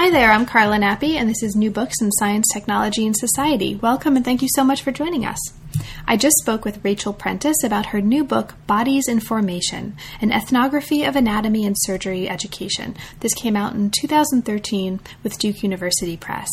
[0.00, 3.74] Hi there, I'm Carla Nappi, and this is New Books in Science, Technology, and Society.
[3.74, 5.40] Welcome and thank you so much for joining us.
[6.06, 11.02] I just spoke with Rachel Prentice about her new book, Bodies in Formation An Ethnography
[11.02, 12.96] of Anatomy and Surgery Education.
[13.18, 16.48] This came out in 2013 with Duke University Press.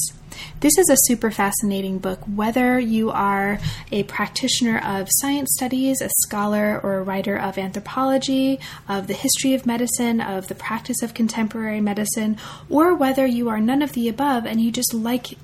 [0.60, 3.60] This is a super fascinating book, whether you are
[3.92, 9.54] a practitioner of science studies, a scholar, or a writer of anthropology, of the history
[9.54, 12.38] of medicine, of the practice of contemporary medicine,
[12.70, 15.38] or whether you are none of the above and you just like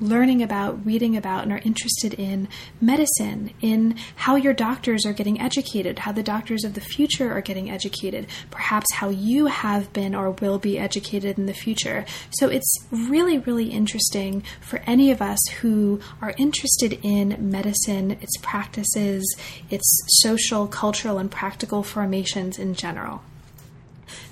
[0.00, 2.48] learning about, reading about, and are interested in
[2.80, 7.40] medicine, in how your doctors are getting educated, how the doctors of the future are
[7.40, 12.04] getting educated, perhaps how you have been or will be educated in the future.
[12.30, 18.36] So it's really, really interesting for any of us who are interested in medicine, its
[18.42, 19.36] practices,
[19.70, 23.22] its social, cultural, and practical formations in general.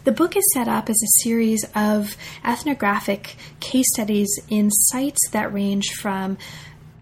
[0.05, 5.53] The book is set up as a series of ethnographic case studies in sites that
[5.53, 6.39] range from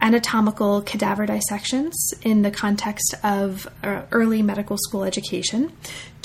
[0.02, 5.72] anatomical cadaver dissections in the context of uh, early medical school education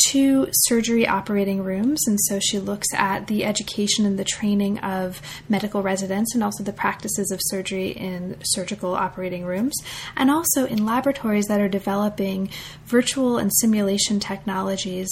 [0.09, 1.99] to surgery operating rooms.
[2.07, 6.63] And so she looks at the education and the training of medical residents and also
[6.63, 9.75] the practices of surgery in surgical operating rooms,
[10.15, 12.49] and also in laboratories that are developing
[12.85, 15.09] virtual and simulation technologies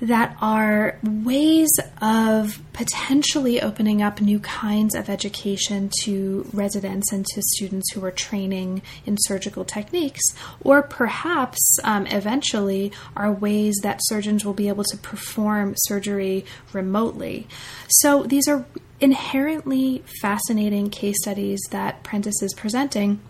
[0.00, 1.68] that are ways
[2.00, 8.10] of potentially opening up new kinds of education to residents and to students who are
[8.10, 10.22] training in surgical techniques,
[10.62, 17.46] or perhaps um, eventually are ways that surgeons will be able to perform surgery remotely.
[17.88, 18.64] So these are
[19.00, 23.20] inherently fascinating case studies that Prentice is presenting.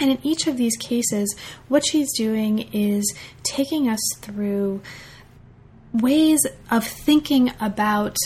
[0.00, 1.34] And in each of these cases,
[1.68, 4.82] what she's doing is taking us through
[5.94, 6.40] ways
[6.70, 8.16] of thinking about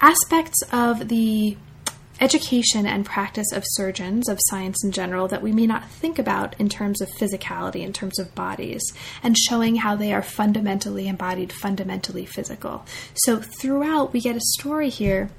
[0.00, 1.56] aspects of the
[2.20, 6.54] education and practice of surgeons, of science in general, that we may not think about
[6.60, 8.82] in terms of physicality, in terms of bodies,
[9.22, 12.84] and showing how they are fundamentally embodied, fundamentally physical.
[13.14, 15.30] So, throughout, we get a story here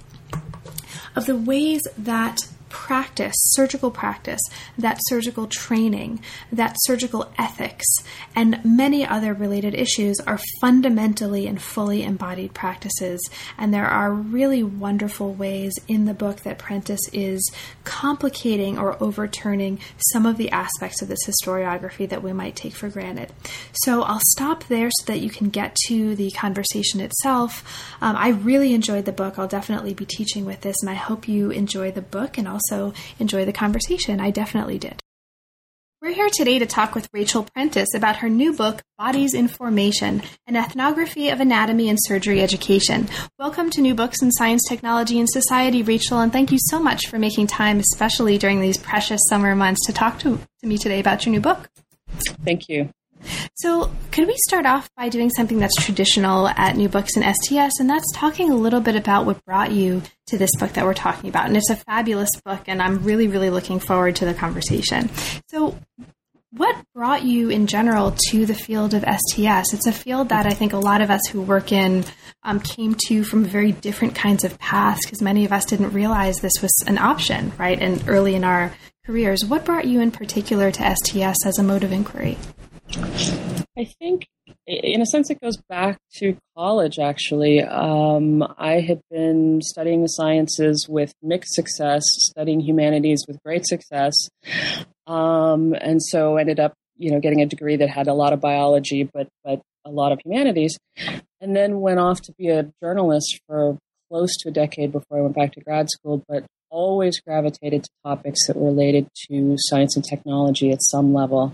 [1.16, 2.40] of the ways that
[2.70, 4.42] practice, surgical practice,
[4.78, 6.20] that surgical training,
[6.52, 7.86] that surgical ethics,
[8.36, 13.22] and many other related issues are fundamentally and fully embodied practices.
[13.58, 17.50] And there are really wonderful ways in the book that Prentice is
[17.84, 19.80] complicating or overturning
[20.12, 23.31] some of the aspects of this historiography that we might take for granted.
[23.74, 27.64] So I'll stop there so that you can get to the conversation itself.
[28.02, 29.40] Um, I really enjoyed the book.
[29.40, 32.55] I'll definitely be teaching with this, and I hope you enjoy the book and also
[32.56, 34.20] also enjoy the conversation.
[34.20, 35.02] I definitely did.
[36.02, 40.22] We're here today to talk with Rachel Prentice about her new book, Bodies in Formation
[40.48, 43.10] An Ethnography of Anatomy and Surgery Education.
[43.40, 47.08] Welcome to New Books in Science, Technology, and Society, Rachel, and thank you so much
[47.08, 51.00] for making time, especially during these precious summer months, to talk to, to me today
[51.00, 51.70] about your new book.
[52.46, 52.90] Thank you.
[53.56, 57.80] So, could we start off by doing something that's traditional at New Books and STS,
[57.80, 60.94] and that's talking a little bit about what brought you to this book that we're
[60.94, 61.47] talking about?
[61.47, 65.09] And it's a fabulous book, and I'm really, really looking forward to the conversation.
[65.50, 65.78] So,
[66.52, 69.74] what brought you in general to the field of STS?
[69.74, 72.06] It's a field that I think a lot of us who work in
[72.44, 76.38] um, came to from very different kinds of paths because many of us didn't realize
[76.38, 77.78] this was an option, right?
[77.81, 78.72] And early in our
[79.06, 79.46] careers.
[79.46, 82.38] What brought you in particular to STS as a mode of inquiry?
[83.78, 84.28] I think,
[84.66, 87.62] in a sense, it goes back to college, actually.
[87.62, 94.13] Um, I had been studying the sciences with mixed success, studying humanities with great success.
[95.07, 98.39] Um, and so ended up, you know, getting a degree that had a lot of
[98.39, 100.77] biology, but, but a lot of humanities.
[101.42, 103.77] And then went off to be a journalist for
[104.10, 107.89] close to a decade before I went back to grad school, but always gravitated to
[108.06, 111.54] topics that related to science and technology at some level.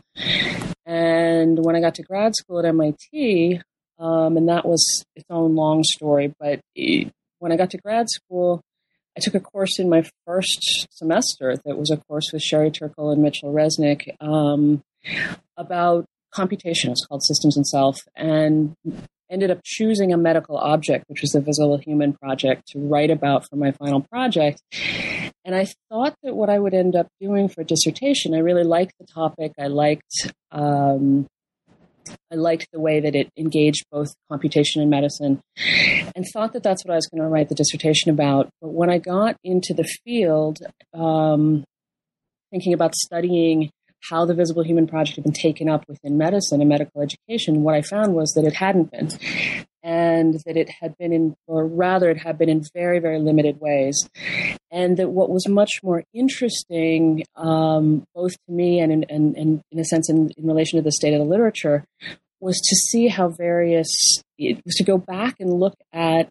[0.86, 3.62] And when I got to grad school at MIT,
[4.00, 8.10] um, and that was its own long story, but it, when I got to grad
[8.10, 8.62] school,
[9.16, 13.12] I took a course in my first semester that was a course with Sherry Turkle
[13.12, 14.82] and Mitchell Resnick um,
[15.58, 16.92] about computation.
[16.92, 18.00] It's called Systems and Self.
[18.16, 18.76] And
[19.32, 23.48] ended up choosing a medical object, which was the Visible Human Project, to write about
[23.50, 24.62] for my final project.
[25.44, 28.64] And I thought that what I would end up doing for a dissertation, I really
[28.64, 29.54] liked the topic.
[29.60, 31.28] I liked um,
[32.32, 35.42] I liked the way that it engaged both computation and medicine
[36.16, 38.50] and thought that that's what I was going to write the dissertation about.
[38.62, 40.60] But when I got into the field,
[40.94, 41.64] um,
[42.52, 43.70] thinking about studying
[44.10, 47.76] how the Visible Human Project had been taken up within medicine and medical education, what
[47.76, 49.10] I found was that it hadn't been.
[49.84, 53.60] And that it had been in, or rather, it had been in very, very limited
[53.60, 54.08] ways.
[54.70, 59.62] And that what was much more interesting, um, both to me and, in, and, and
[59.72, 61.84] in a sense in, in relation to the state of the literature,
[62.40, 63.90] was to see how various,
[64.38, 66.30] it was to go back and look at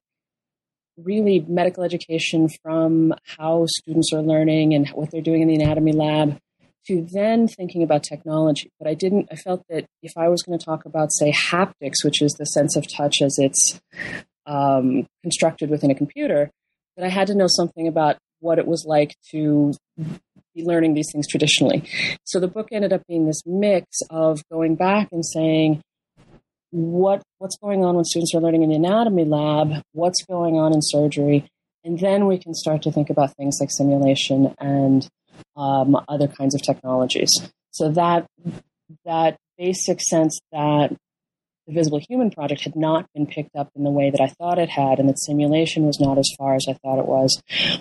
[0.97, 5.93] really medical education from how students are learning and what they're doing in the anatomy
[5.93, 6.39] lab
[6.87, 8.71] to then thinking about technology.
[8.79, 12.05] But I didn't, I felt that if I was going to talk about, say, haptics,
[12.05, 13.81] which is the sense of touch as it's
[14.47, 16.51] um, constructed within a computer,
[16.97, 19.75] that I had to know something about what it was like to
[20.55, 21.89] be learning these things traditionally.
[22.25, 25.83] So the book ended up being this mix of going back and saying,
[26.73, 30.73] what what's going on when students are learning in the anatomy lab, what's going on
[30.73, 31.49] in surgery,
[31.85, 35.09] and then we can start to think about things like simulation and
[35.57, 37.31] um, other kinds of technologies.
[37.71, 38.27] So that
[39.05, 40.97] that basic sense that
[41.67, 44.59] the Visible Human project had not been picked up in the way that I thought
[44.59, 47.41] it had, and that simulation was not as far as I thought it was,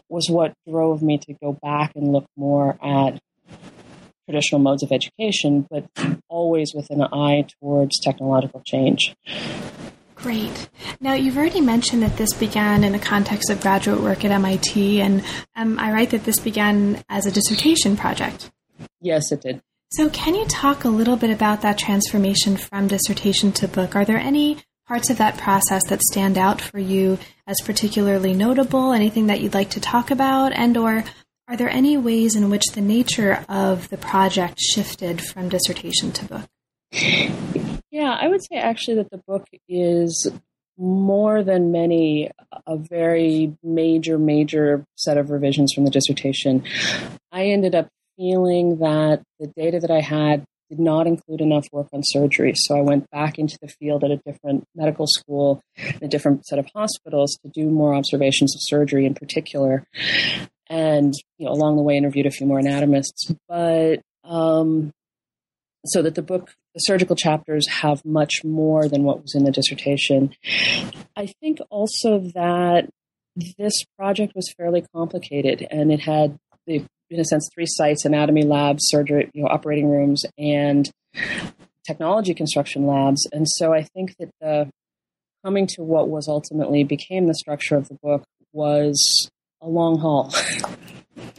[0.09, 3.19] was what drove me to go back and look more at
[4.29, 5.85] traditional modes of education, but
[6.29, 9.15] always with an eye towards technological change.
[10.21, 10.69] Great.
[11.00, 15.00] Now, you've already mentioned that this began in the context of graduate work at MIT,
[15.00, 15.24] and
[15.56, 18.51] am I right that this began as a dissertation project?
[19.00, 19.62] Yes, it did.
[19.92, 23.95] So, can you talk a little bit about that transformation from dissertation to book?
[23.95, 27.18] Are there any parts of that process that stand out for you
[27.48, 28.92] as particularly notable?
[28.92, 30.51] Anything that you'd like to talk about?
[30.51, 31.06] And or
[31.48, 36.25] are there any ways in which the nature of the project shifted from dissertation to
[36.25, 37.78] book?
[37.91, 40.31] Yeah, I would say actually that the book is
[40.77, 42.31] more than many
[42.65, 46.63] a very major, major set of revisions from the dissertation.
[47.31, 51.88] I ended up feeling that the data that I had did not include enough work
[51.91, 52.53] on surgery.
[52.56, 55.62] So I went back into the field at a different medical school,
[56.01, 59.83] a different set of hospitals to do more observations of surgery in particular.
[60.69, 63.33] And, you know, along the way interviewed a few more anatomists.
[63.47, 64.92] But um,
[65.85, 69.51] so that the book, the surgical chapters have much more than what was in the
[69.51, 70.36] dissertation.
[71.16, 72.89] I think also that
[73.57, 76.38] this project was fairly complicated and it had,
[76.68, 80.89] in a sense, three sites anatomy labs, surgery, you know, operating rooms, and
[81.88, 83.27] technology construction labs.
[83.31, 84.69] And so I think that the
[85.44, 88.24] coming to what was ultimately became the structure of the book
[88.54, 89.30] was
[89.62, 90.33] a long haul.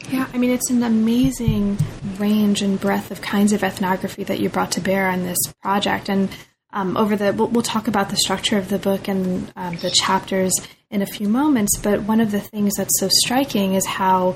[0.09, 1.77] Yeah, I mean, it's an amazing
[2.17, 6.09] range and breadth of kinds of ethnography that you brought to bear on this project.
[6.09, 6.29] And
[6.73, 9.91] um, over the, we'll, we'll, talk about the structure of the book and um, the
[9.91, 10.53] chapters
[10.89, 11.77] in a few moments.
[11.77, 14.35] But one of the things that's so striking is how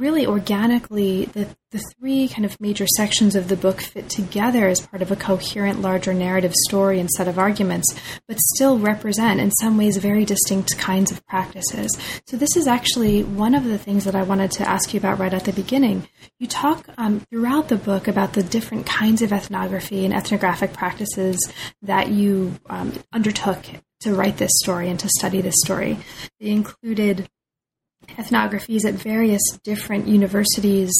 [0.00, 4.80] really organically the, the three kind of major sections of the book fit together as
[4.80, 7.86] part of a coherent larger narrative story and set of arguments
[8.26, 11.96] but still represent in some ways very distinct kinds of practices.
[12.26, 15.18] So this is actually one of the things that i wanted to ask you about
[15.18, 16.08] right at the beginning.
[16.38, 21.38] You talk um, throughout the book about the different kinds of ethnography and ethnographic practices
[21.82, 23.64] that you um, undertook
[24.00, 25.98] to write this story and to study this story.
[26.40, 27.28] They included
[28.18, 30.92] ethnographies at various different universities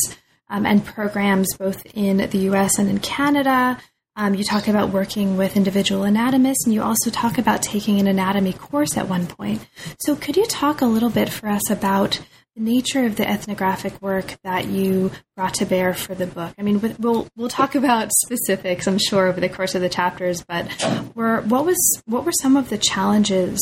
[0.49, 3.79] um, and programs, both in the US and in Canada.
[4.17, 8.07] Um, you talk about working with individual anatomists, and you also talk about taking an
[8.07, 9.65] anatomy course at one point.
[10.01, 12.21] So, could you talk a little bit for us about
[12.57, 16.53] the nature of the ethnographic work that you brought to bear for the book?
[16.59, 20.43] I mean, we'll we'll talk about specifics, I'm sure, over the course of the chapters.
[20.43, 20.69] But
[21.15, 23.61] were what was what were some of the challenges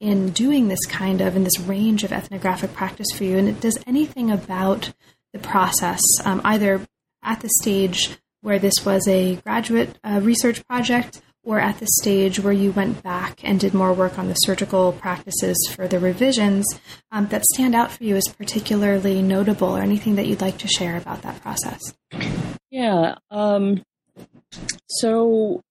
[0.00, 3.38] in doing this kind of in this range of ethnographic practice for you?
[3.38, 4.92] And it does anything about
[5.32, 6.86] the process, um, either
[7.22, 12.40] at the stage where this was a graduate uh, research project or at the stage
[12.40, 16.66] where you went back and did more work on the surgical practices for the revisions
[17.10, 20.68] um, that stand out for you as particularly notable or anything that you'd like to
[20.68, 21.80] share about that process?
[22.70, 23.16] Yeah.
[23.30, 23.82] Um,
[24.88, 25.62] so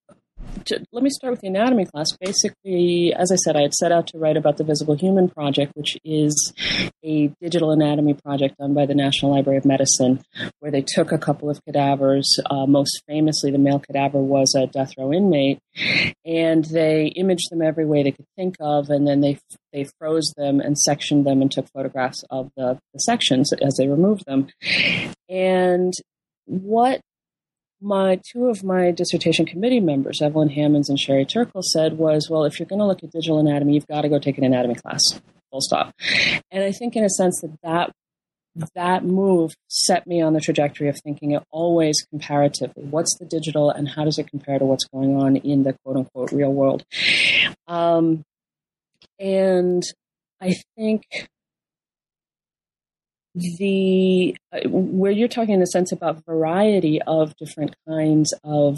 [0.92, 2.08] let me start with the anatomy class.
[2.20, 5.72] Basically, as I said, I had set out to write about the Visible Human Project,
[5.74, 6.52] which is
[7.04, 10.22] a digital anatomy project done by the National Library of Medicine,
[10.60, 12.38] where they took a couple of cadavers.
[12.50, 15.58] Uh, most famously, the male cadaver was a death row inmate,
[16.24, 19.38] and they imaged them every way they could think of, and then they
[19.72, 23.86] they froze them and sectioned them and took photographs of the, the sections as they
[23.86, 24.48] removed them.
[25.28, 25.92] And
[26.46, 27.00] what
[27.80, 32.44] my two of my dissertation committee members, Evelyn Hammonds and Sherry Turkle, said was, well,
[32.44, 34.74] if you're going to look at digital anatomy, you've got to go take an anatomy
[34.74, 35.02] class.
[35.50, 35.94] Full stop.
[36.50, 37.92] And I think, in a sense, that that
[38.74, 42.84] that move set me on the trajectory of thinking it always comparatively.
[42.84, 45.96] What's the digital, and how does it compare to what's going on in the quote
[45.96, 46.84] unquote real world?
[47.66, 48.24] Um,
[49.18, 49.82] and
[50.40, 51.04] I think
[53.58, 58.76] the where you're talking in the sense about variety of different kinds of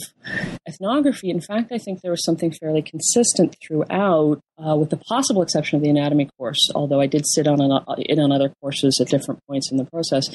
[0.69, 1.31] ethnography.
[1.31, 5.77] In fact i think there was something fairly consistent throughout uh, with the possible exception
[5.77, 9.09] of the anatomy course although i did sit on an, in on other courses at
[9.09, 10.29] different points in the process.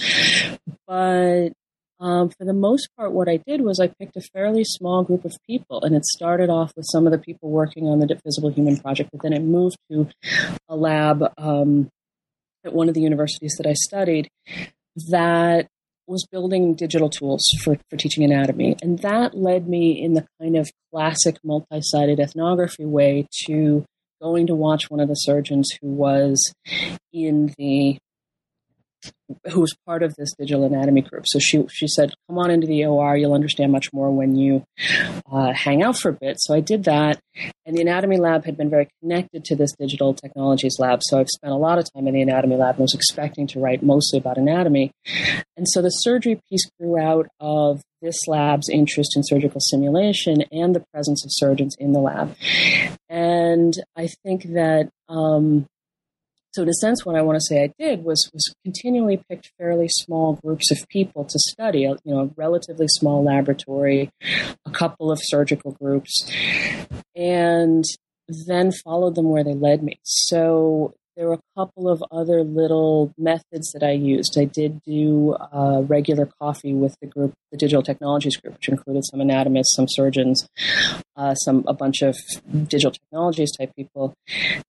[0.88, 1.54] But
[2.00, 5.24] um, for the most part, what I did was I picked a fairly small group
[5.24, 8.50] of people, and it started off with some of the people working on the Visible
[8.50, 10.10] Human Project, but then it moved to
[10.68, 11.90] a lab um,
[12.66, 14.30] at one of the universities that I studied
[15.10, 15.68] that
[16.08, 18.76] was building digital tools for, for teaching anatomy.
[18.82, 23.86] And that led me in the kind of classic multi sited ethnography way to
[24.22, 26.54] going to watch one of the surgeons who was
[27.12, 27.98] in the
[29.52, 31.24] who was part of this digital anatomy group.
[31.28, 33.18] So she she said, "Come on into the OR.
[33.18, 34.64] You'll understand much more when you
[35.32, 37.20] uh, hang out for a bit." So I did that,
[37.66, 41.02] and the anatomy lab had been very connected to this digital technologies lab.
[41.04, 43.60] So I've spent a lot of time in the anatomy lab and was expecting to
[43.60, 44.92] write mostly about anatomy.
[45.58, 50.76] And so the surgery piece grew out of this lab's interest in surgical simulation and
[50.76, 52.36] the presence of surgeons in the lab.
[53.10, 55.66] And I think that um,
[56.56, 59.52] so in a sense, what I want to say I did was was continually picked
[59.58, 61.86] fairly small groups of people to study.
[61.86, 64.10] Uh, you know, a relatively small laboratory,
[64.66, 66.32] a couple of surgical groups,
[67.14, 67.84] and
[68.48, 70.00] then followed them where they led me.
[70.04, 74.38] So there were a couple of other little methods that I used.
[74.38, 79.04] I did do uh, regular coffee with the group, the digital technologies group, which included
[79.06, 80.48] some anatomists, some surgeons,
[81.16, 82.18] uh, some a bunch of
[82.68, 84.14] digital technologies type people,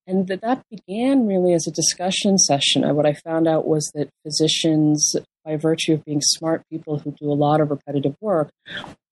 [0.07, 2.83] and that that began really as a discussion session.
[2.95, 7.31] What I found out was that physicians, by virtue of being smart people who do
[7.31, 8.51] a lot of repetitive work,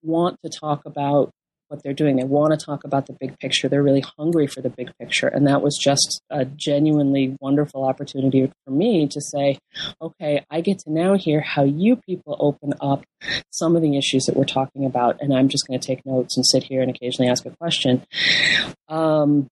[0.02, 1.30] want to talk about
[1.74, 2.16] what they're doing.
[2.16, 3.68] They want to talk about the big picture.
[3.68, 5.26] They're really hungry for the big picture.
[5.26, 9.58] And that was just a genuinely wonderful opportunity for me to say,
[10.00, 13.04] okay, I get to now hear how you people open up
[13.50, 15.20] some of the issues that we're talking about.
[15.20, 18.04] And I'm just going to take notes and sit here and occasionally ask a question.
[18.88, 19.48] Um,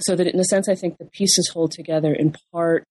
[0.00, 2.84] so that in a sense, I think the pieces hold together in part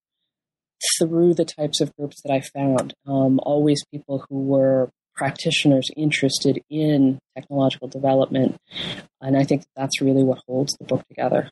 [0.98, 2.94] through the types of groups that I found.
[3.06, 8.58] Um, always people who were practitioners interested in technological development.
[9.22, 11.52] And I think that's really what holds the book together.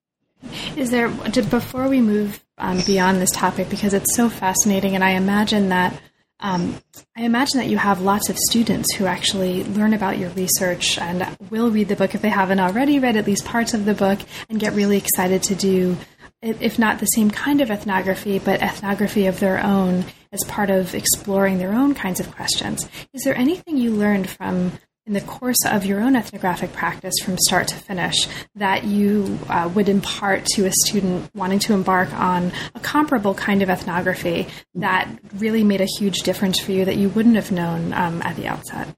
[0.77, 5.12] Is there, before we move um, beyond this topic, because it's so fascinating, and I
[5.12, 6.01] imagine that.
[6.39, 6.77] Um,
[7.15, 11.27] I imagine that you have lots of students who actually learn about your research and
[11.50, 14.19] will read the book if they haven't already read at least parts of the book
[14.47, 15.97] and get really excited to do
[16.43, 20.93] if not the same kind of ethnography, but ethnography of their own as part of
[20.93, 22.88] exploring their own kinds of questions.
[23.13, 24.74] Is there anything you learned from
[25.07, 29.72] in the course of your own ethnographic practice from start to finish that you uh,
[29.74, 35.10] would impart to a student wanting to embark on a comparable kind of ethnography that
[35.36, 38.48] really made a huge difference for you that you wouldn't have known um, at the
[38.48, 38.93] outset?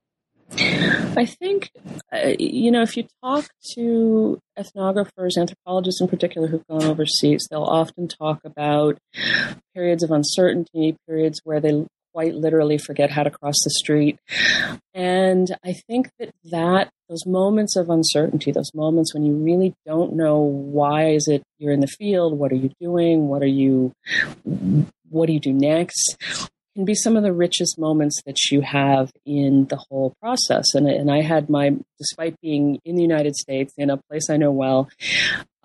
[0.52, 1.72] I think,
[2.12, 7.64] uh, you know, if you talk to ethnographers, anthropologists in particular who've gone overseas, they'll
[7.64, 8.98] often talk about
[9.76, 14.20] periods of uncertainty, periods where they quite literally forget how to cross the street.
[14.94, 20.16] And I think that that those moments of uncertainty, those moments when you really don't
[20.16, 23.94] know why is it you're in the field, what are you doing, what are you
[25.10, 26.18] what do you do next?
[26.80, 30.74] Can be some of the richest moments that you have in the whole process.
[30.74, 34.38] And, and I had my, despite being in the United States, in a place I
[34.38, 34.88] know well,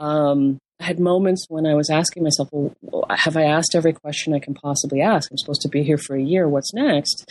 [0.00, 4.34] um, I had moments when I was asking myself, well, have I asked every question
[4.34, 5.30] I can possibly ask?
[5.30, 6.48] I'm supposed to be here for a year.
[6.48, 7.30] What's next?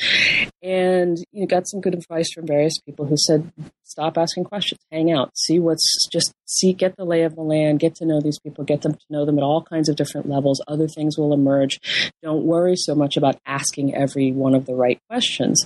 [0.62, 3.52] And you know, got some good advice from various people who said,
[3.84, 7.80] stop asking questions, hang out, see what's just see, get the lay of the land,
[7.80, 10.30] get to know these people, get them to know them at all kinds of different
[10.30, 10.62] levels.
[10.68, 11.80] Other things will emerge.
[12.22, 15.62] Don't worry so much about asking every one of the right questions.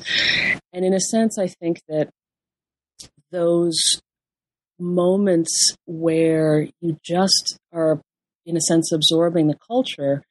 [0.74, 2.10] And in a sense, I think that
[3.32, 4.02] those
[4.80, 8.02] moments where you just are,
[8.46, 10.24] in a sense, absorbing the culture,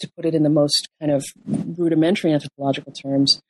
[0.00, 3.40] to put it in the most kind of rudimentary anthropological terms,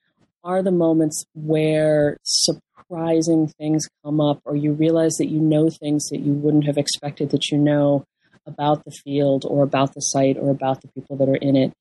[0.43, 6.05] are the moments where surprising things come up or you realize that you know things
[6.11, 8.05] that you wouldn't have expected that you know
[8.47, 11.73] about the field or about the site or about the people that are in it.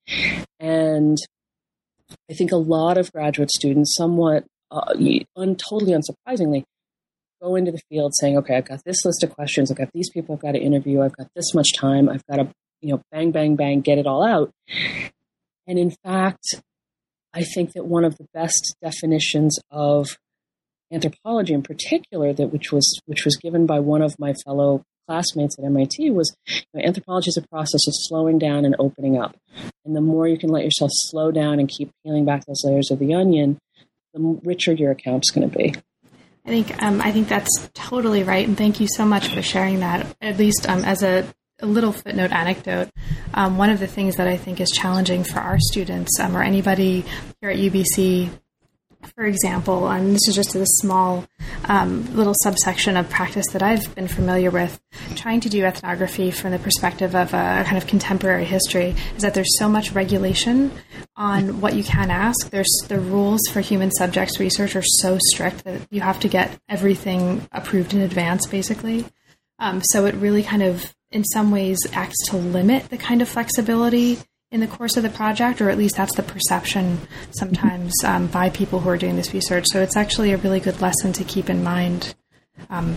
[0.60, 1.18] And
[2.30, 4.94] I think a lot of graduate students, somewhat uh,
[5.36, 6.64] un- totally unsurprisingly,
[7.44, 9.70] go into the field saying, okay, I've got this list of questions.
[9.70, 11.02] I've got these people I've got to interview.
[11.02, 12.10] I've got this much time.
[12.10, 12.50] I've got to,
[12.82, 14.52] you know, bang, bang, bang, get it all out.
[15.68, 16.56] And in fact,
[17.34, 20.18] I think that one of the best definitions of
[20.92, 25.58] anthropology in particular that which was which was given by one of my fellow classmates
[25.58, 29.36] at MIT was you know, anthropology is a process of slowing down and opening up.
[29.86, 32.92] And the more you can let yourself slow down and keep peeling back those layers
[32.92, 33.58] of the onion,
[34.14, 35.74] the richer your account's going to be.
[36.46, 39.80] I think um, I think that's totally right, and thank you so much for sharing
[39.80, 40.06] that.
[40.22, 41.26] At least um, as a,
[41.60, 42.90] a, little footnote anecdote,
[43.34, 46.44] um, one of the things that I think is challenging for our students um, or
[46.44, 47.06] anybody
[47.40, 48.30] here at UBC
[49.16, 51.26] for example, and this is just a small
[51.66, 54.82] um, little subsection of practice that I've been familiar with,
[55.16, 59.34] trying to do ethnography from the perspective of a kind of contemporary history, is that
[59.34, 60.72] there's so much regulation
[61.16, 62.50] on what you can ask.
[62.50, 66.60] There's the rules for human subjects research are so strict that you have to get
[66.68, 69.06] everything approved in advance, basically.
[69.60, 73.30] Um, so it really kind of, in some ways, acts to limit the kind of
[73.30, 74.18] flexibility
[74.54, 77.00] in the course of the project, or at least that's the perception
[77.32, 79.66] sometimes um, by people who are doing this research.
[79.68, 82.14] So it's actually a really good lesson to keep in mind
[82.70, 82.96] um,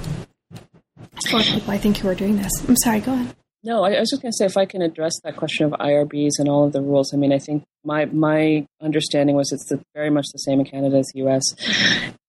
[1.31, 2.53] for people, I think, who are doing this.
[2.69, 3.35] I'm sorry, go ahead.
[3.67, 6.39] No, I, was just going to say if I can address that question of IRBs
[6.39, 7.13] and all of the rules.
[7.13, 10.67] I mean, I think my my understanding was it's the, very much the same in
[10.67, 11.43] Canada as the U.S.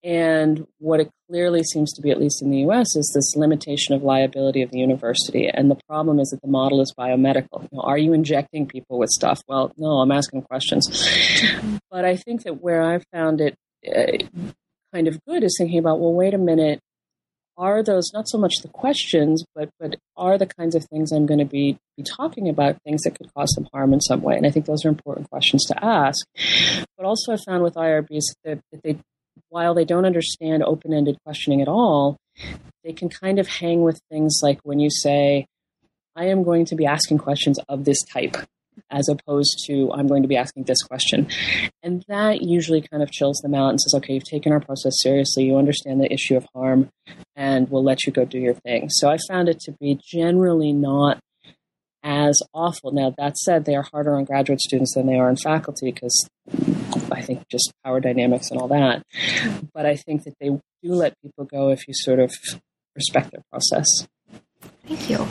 [0.04, 3.94] And what it clearly seems to be, at least in the US, is this limitation
[3.94, 5.48] of liability of the university.
[5.48, 7.62] And the problem is that the model is biomedical.
[7.62, 9.40] You know, are you injecting people with stuff?
[9.48, 10.88] Well, no, I'm asking questions.
[11.92, 13.56] But I think that where I've found it
[13.88, 14.26] uh,
[14.92, 16.80] kind of good is thinking about, well, wait a minute.
[17.58, 21.26] Are those not so much the questions, but but are the kinds of things I'm
[21.26, 24.36] going to be be talking about things that could cause them harm in some way?
[24.36, 26.26] And I think those are important questions to ask.
[26.98, 28.98] But also, I found with IRBs that, that they
[29.50, 32.18] while they don't understand open ended questioning at all,
[32.84, 35.46] they can kind of hang with things like when you say,
[36.16, 38.38] I am going to be asking questions of this type,
[38.92, 41.28] as opposed to I'm going to be asking this question.
[41.84, 44.94] And that usually kind of chills them out and says, okay, you've taken our process
[45.02, 46.90] seriously, you understand the issue of harm,
[47.36, 48.90] and we'll let you go do your thing.
[48.90, 51.20] So I found it to be generally not
[52.04, 52.92] as awful.
[52.92, 56.30] Now, that said, they are harder on graduate students than they are on faculty because
[57.12, 59.04] I think just power dynamics and all that.
[59.74, 62.34] But I think that they do let people go if you sort of
[62.96, 64.08] respect their process.
[64.88, 65.28] Thank you.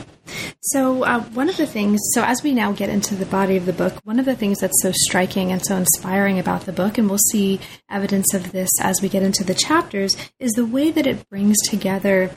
[0.61, 3.64] So, uh, one of the things, so as we now get into the body of
[3.64, 6.99] the book, one of the things that's so striking and so inspiring about the book,
[6.99, 10.90] and we'll see evidence of this as we get into the chapters, is the way
[10.90, 12.37] that it brings together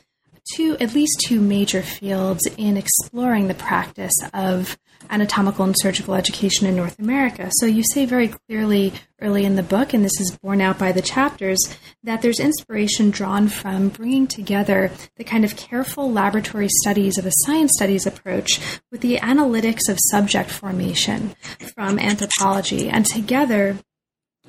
[0.54, 4.78] two, at least two major fields in exploring the practice of
[5.10, 7.50] anatomical and surgical education in North America.
[7.54, 10.92] So you say very clearly early in the book, and this is borne out by
[10.92, 11.60] the chapters,
[12.04, 17.32] that there's inspiration drawn from bringing together the kind of careful laboratory studies of a
[17.46, 18.60] science studies approach
[18.92, 21.36] with the analytics of subject formation
[21.74, 22.90] from anthropology.
[22.90, 23.78] And together,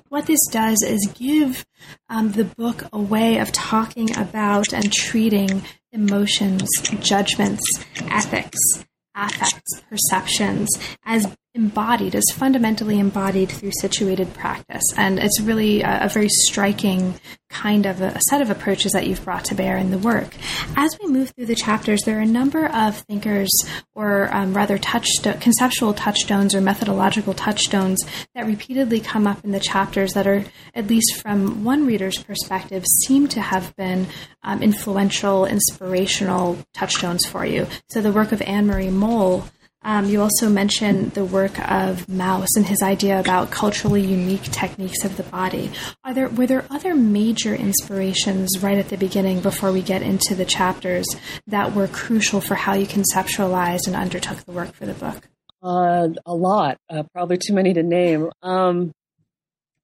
[0.08, 1.64] what this does is give
[2.08, 6.68] um, the book a way of talking about and treating emotions,
[7.00, 7.62] judgments,
[8.10, 8.58] ethics,
[9.14, 10.68] affects, perceptions
[11.04, 14.84] as embodied, is fundamentally embodied through situated practice.
[14.96, 17.14] And it's really a, a, very striking
[17.48, 20.28] kind of a, a, set of approaches that you've brought to bear in the work.
[20.76, 23.50] As we move through the chapters, there are a number of thinkers,
[23.96, 27.98] or um, rather touchsto- conceptual touchstones or methodological touchstones
[28.36, 32.84] that repeatedly come up in the chapters that are, at least from one reader's perspective,
[33.04, 34.06] seem to have been
[34.44, 37.66] um, influential, inspirational touchstones for you.
[37.88, 39.48] So the work of Annemarie Mol
[39.82, 45.04] um, you also mentioned the work of Mauss and his idea about culturally unique techniques
[45.04, 45.70] of the body.
[46.04, 50.34] Are there were there other major inspirations right at the beginning before we get into
[50.34, 51.06] the chapters
[51.46, 55.28] that were crucial for how you conceptualized and undertook the work for the book?
[55.62, 58.30] Uh, a lot, uh, probably too many to name.
[58.42, 58.92] Um,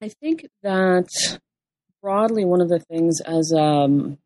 [0.01, 1.07] I think that
[2.03, 4.19] broadly, one of the things as um,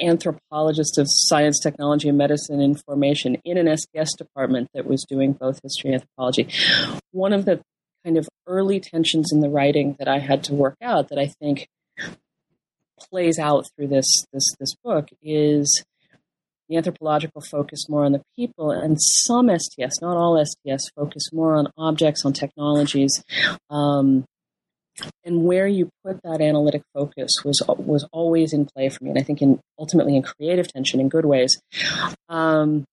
[0.00, 5.60] anthropologist of science, technology, and medicine information in an STS department that was doing both
[5.62, 6.48] history and anthropology.
[7.10, 7.60] One of the
[8.04, 11.26] kind of early tensions in the writing that I had to work out that I
[11.40, 11.68] think
[12.98, 15.84] plays out through this this this book is
[16.68, 21.54] the anthropological focus more on the people, and some STS, not all STS, focus more
[21.54, 23.22] on objects, on technologies.
[23.68, 24.24] Um,
[25.24, 29.18] and where you put that analytic focus was was always in play for me, and
[29.18, 31.60] I think in ultimately in creative tension in good ways.
[32.28, 32.84] Um,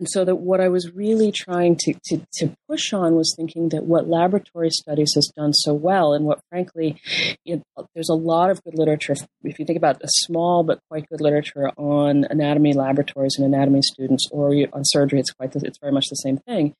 [0.00, 3.68] and so that what I was really trying to, to, to, push on was thinking
[3.68, 7.00] that what laboratory studies has done so well, and what frankly,
[7.46, 9.14] there's a lot of good literature.
[9.44, 13.82] If you think about a small but quite good literature on anatomy laboratories and anatomy
[13.82, 16.74] students, or on surgery, it's quite it's very much the same thing.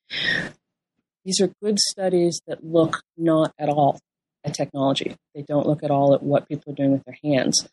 [1.23, 3.97] These are good studies that look not at all
[4.45, 5.15] at technology.
[5.33, 7.67] They don't look at all at what people are doing with their hands.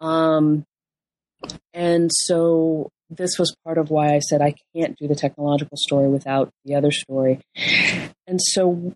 [0.00, 0.64] Um,
[1.72, 6.08] and so this was part of why I said I can't do the technological story
[6.08, 7.40] without the other story.
[8.26, 8.94] And so,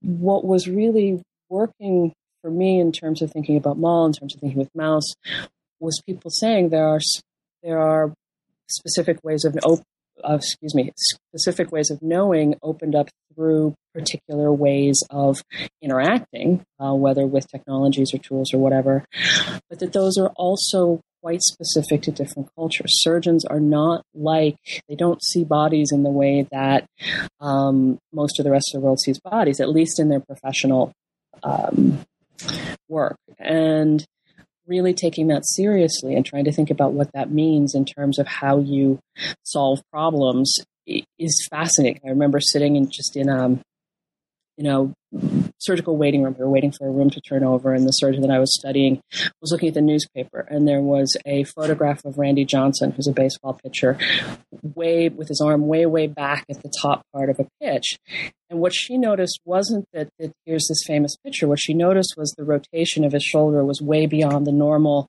[0.00, 4.40] what was really working for me in terms of thinking about Mol, in terms of
[4.40, 5.14] thinking with Mauss,
[5.80, 7.00] was people saying there are
[7.62, 8.12] there are
[8.68, 15.00] specific ways of uh, excuse me specific ways of knowing opened up through particular ways
[15.10, 15.42] of
[15.80, 19.04] interacting, uh, whether with technologies or tools or whatever,
[19.68, 23.02] but that those are also quite specific to different cultures.
[23.02, 24.56] Surgeons are not like,
[24.88, 26.84] they don't see bodies in the way that
[27.40, 30.92] um, most of the rest of the world sees bodies, at least in their professional
[31.42, 32.04] um,
[32.88, 33.16] work.
[33.38, 34.04] And
[34.66, 38.26] really taking that seriously and trying to think about what that means in terms of
[38.26, 38.98] how you
[39.44, 40.54] solve problems
[40.86, 42.00] is fascinating.
[42.04, 43.60] I remember sitting in just in um,
[44.56, 44.92] you know,
[45.58, 46.34] surgical waiting room.
[46.38, 48.54] We were waiting for a room to turn over, and the surgeon that I was
[48.56, 49.00] studying
[49.40, 53.12] was looking at the newspaper, and there was a photograph of Randy Johnson, who's a
[53.12, 53.98] baseball pitcher,
[54.62, 57.98] way with his arm way, way back at the top part of a pitch.
[58.48, 61.48] And what she noticed wasn't that, that here's this famous pitcher.
[61.48, 65.08] What she noticed was the rotation of his shoulder was way beyond the normal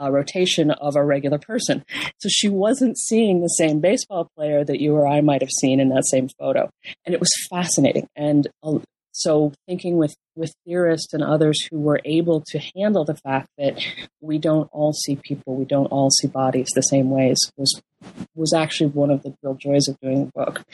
[0.00, 1.84] uh, rotation of a regular person.
[2.18, 5.80] So she wasn't seeing the same baseball player that you or I might have seen
[5.80, 6.70] in that same photo.
[7.04, 8.08] And it was fascinating.
[8.16, 8.78] And uh,
[9.12, 13.84] so thinking with, with theorists and others who were able to handle the fact that
[14.20, 17.80] we don't all see people, we don't all see bodies the same ways was
[18.34, 20.64] was actually one of the real joys of doing the book.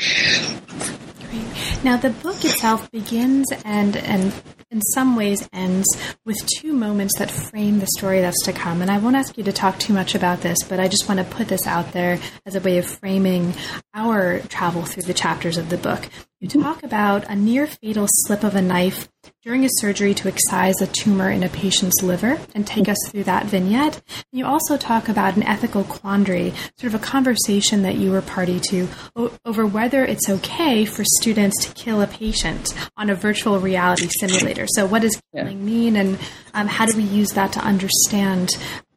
[1.83, 4.33] Now, the book itself begins and and
[4.71, 5.87] in some ways ends
[6.25, 8.83] with two moments that frame the story that's to come.
[8.83, 11.21] And I won't ask you to talk too much about this, but I just want
[11.21, 13.55] to put this out there as a way of framing
[13.95, 16.09] our travel through the chapters of the book.
[16.41, 19.09] You talk about a near fatal slip of a knife
[19.43, 23.25] during a surgery to excise a tumor in a patient's liver and take us through
[23.25, 24.03] that vignette.
[24.33, 28.61] You also talk about an ethical quandary, sort of a conversation that you were party
[28.69, 33.59] to o- over whether it's okay for students to kill a patient on a virtual
[33.59, 34.56] reality simulator.
[34.67, 36.19] So, what does killing mean, and
[36.55, 38.51] um, how do we use that to understand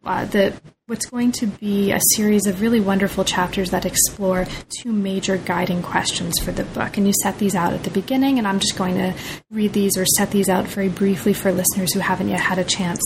[0.06, 0.54] uh, the
[0.90, 4.48] what's going to be a series of really wonderful chapters that explore
[4.82, 6.98] two major guiding questions for the book.
[6.98, 9.14] And you set these out at the beginning, and I'm just going to
[9.52, 12.64] read these or set these out very briefly for listeners who haven't yet had a
[12.64, 13.02] chance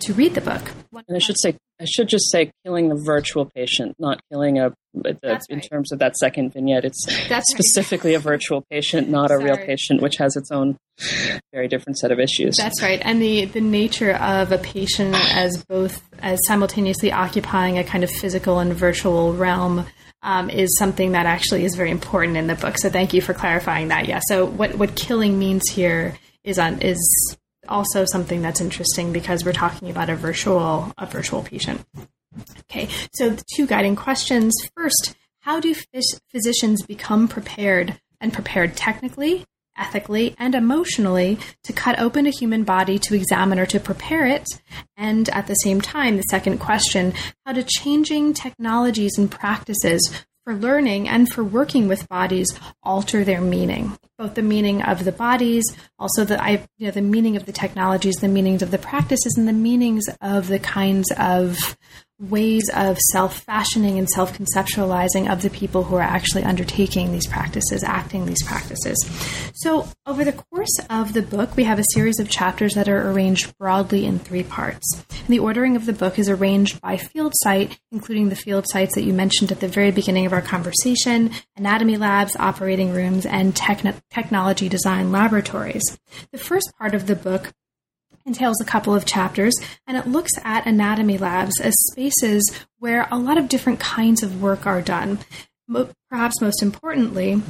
[0.00, 0.62] to read the book.
[0.92, 4.72] And I should say, I should just say, killing the virtual patient, not killing a.
[4.94, 5.40] The, right.
[5.50, 8.20] In terms of that second vignette, it's That's specifically right.
[8.20, 9.42] a virtual patient, not Sorry.
[9.42, 10.78] a real patient, which has its own
[11.52, 12.56] very different set of issues.
[12.56, 17.84] That's right, and the the nature of a patient as both as simultaneously occupying a
[17.84, 19.86] kind of physical and virtual realm.
[20.22, 22.78] Um, is something that actually is very important in the book.
[22.78, 24.08] So thank you for clarifying that.
[24.08, 24.20] Yeah.
[24.26, 26.98] So what what killing means here is on is
[27.68, 31.84] also something that's interesting because we're talking about a virtual a virtual patient.
[32.70, 34.54] Okay, so the two guiding questions.
[34.76, 39.46] First, how do phys- physicians become prepared and prepared technically,
[39.78, 44.48] ethically, and emotionally to cut open a human body to examine or to prepare it?
[44.96, 50.54] And at the same time, the second question, how do changing technologies and practices for
[50.54, 52.46] learning and for working with bodies
[52.84, 55.64] alter their meaning both the meaning of the bodies
[55.98, 59.34] also the I, you know the meaning of the technologies the meanings of the practices
[59.36, 61.76] and the meanings of the kinds of
[62.18, 67.26] ways of self fashioning and self conceptualizing of the people who are actually undertaking these
[67.26, 68.96] practices, acting these practices.
[69.54, 73.10] So, over the course of the book, we have a series of chapters that are
[73.10, 75.04] arranged broadly in three parts.
[75.10, 78.94] And the ordering of the book is arranged by field site, including the field sites
[78.94, 83.54] that you mentioned at the very beginning of our conversation anatomy labs, operating rooms, and
[83.54, 85.82] techn- technology design laboratories.
[86.32, 87.52] The first part of the book
[88.26, 89.54] entails a couple of chapters,
[89.86, 92.42] and it looks at anatomy labs as spaces
[92.78, 95.18] where a lot of different kinds of work are done.
[96.10, 97.40] Perhaps most importantly,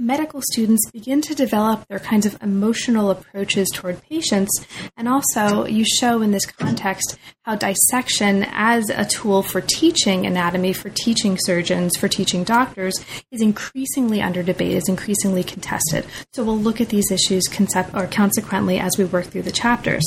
[0.00, 4.50] medical students begin to develop their kinds of emotional approaches toward patients.
[4.96, 10.72] And also, you show in this context how dissection as a tool for teaching anatomy,
[10.72, 12.94] for teaching surgeons, for teaching doctors,
[13.30, 16.06] is increasingly under debate, is increasingly contested.
[16.32, 20.04] So we'll look at these issues concept- or consequently as we work through the chapters.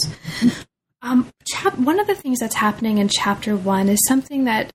[1.03, 4.71] Um, chap- one of the things that's happening in chapter one is something that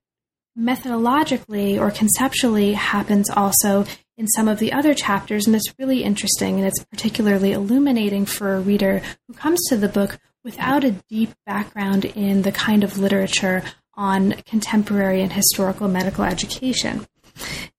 [0.57, 3.85] methodologically or conceptually happens also
[4.19, 8.53] in some of the other chapters, and it's really interesting and it's particularly illuminating for
[8.53, 12.97] a reader who comes to the book without a deep background in the kind of
[12.97, 17.07] literature on contemporary and historical medical education.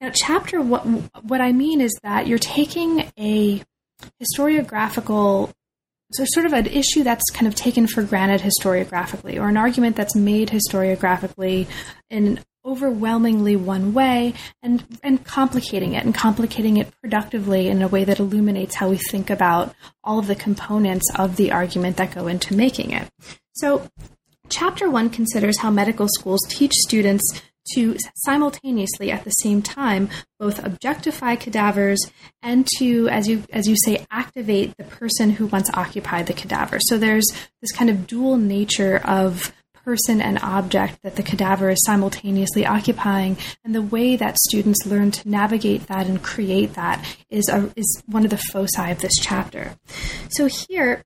[0.00, 0.87] Now, chapter what
[1.22, 3.62] what I mean is that you're taking a
[4.22, 5.53] historiographical
[6.12, 9.94] so sort of an issue that's kind of taken for granted historiographically or an argument
[9.94, 11.68] that's made historiographically
[12.09, 18.05] in overwhelmingly one way and and complicating it and complicating it productively in a way
[18.05, 22.27] that illuminates how we think about all of the components of the argument that go
[22.27, 23.09] into making it.
[23.55, 23.88] So
[24.49, 27.25] chapter 1 considers how medical schools teach students
[27.73, 32.01] to simultaneously at the same time both objectify cadavers
[32.42, 36.79] and to as you as you say activate the person who once occupied the cadaver
[36.81, 37.27] so there's
[37.61, 39.53] this kind of dual nature of
[39.85, 43.37] person and object that the cadaver is simultaneously occupying.
[43.64, 48.03] And the way that students learn to navigate that and create that is, a, is
[48.07, 49.77] one of the foci of this chapter.
[50.31, 51.05] So here,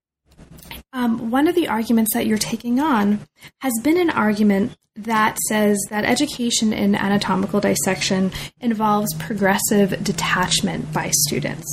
[0.93, 3.21] um, one of the arguments that you're taking on
[3.61, 11.11] has been an argument that says that education in anatomical dissection involves progressive detachment by
[11.27, 11.65] students.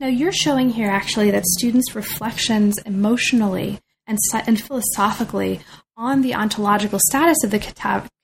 [0.00, 5.60] Now, you're showing here actually that students' reflections emotionally and, and philosophically
[5.96, 7.58] on the ontological status of the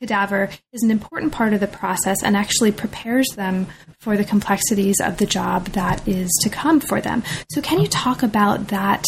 [0.01, 3.67] cadaver is an important part of the process and actually prepares them
[3.99, 7.23] for the complexities of the job that is to come for them.
[7.51, 9.05] So, can you talk about that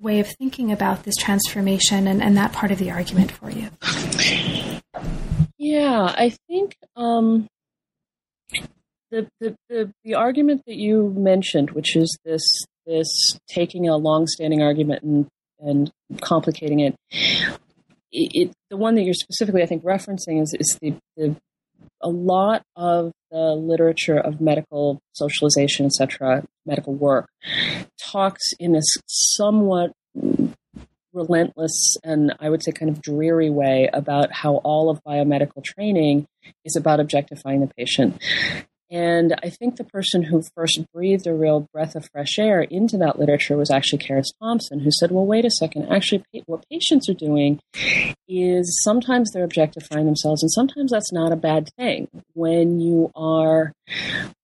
[0.00, 3.70] way of thinking about this transformation and, and that part of the argument for you?
[5.58, 7.48] Yeah, I think um,
[9.10, 12.42] the, the, the, the argument that you mentioned, which is this
[12.86, 13.08] this
[13.48, 15.26] taking a long-standing argument and
[15.58, 16.94] and complicating it
[18.14, 21.36] it, the one that you're specifically, I think, referencing is, is the, the
[22.00, 27.28] a lot of the literature of medical socialization, etc., medical work,
[28.12, 29.92] talks in a somewhat
[31.12, 36.26] relentless and I would say kind of dreary way about how all of biomedical training
[36.64, 38.20] is about objectifying the patient.
[38.90, 42.98] And I think the person who first breathed a real breath of fresh air into
[42.98, 45.90] that literature was actually Charis Thompson, who said, well, wait a second.
[45.90, 47.60] Actually, what patients are doing
[48.28, 52.08] is sometimes they're objectifying themselves, and sometimes that's not a bad thing.
[52.34, 53.72] When you are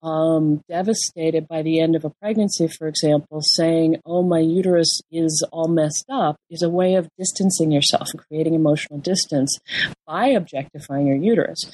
[0.02, 5.46] um, devastated by the end of a pregnancy, for example, saying, oh, my uterus is
[5.52, 9.58] all messed up is a way of distancing yourself and creating emotional distance
[10.06, 11.70] by objectifying your uterus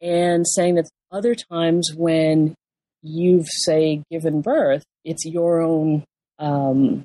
[0.00, 2.54] and saying that other times when
[3.02, 6.04] you've say given birth it's your own
[6.38, 7.04] um,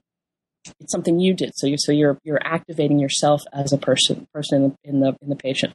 [0.80, 1.52] it's something you did.
[1.56, 5.36] So you so you're you're activating yourself as a person person in the in the
[5.36, 5.74] patient.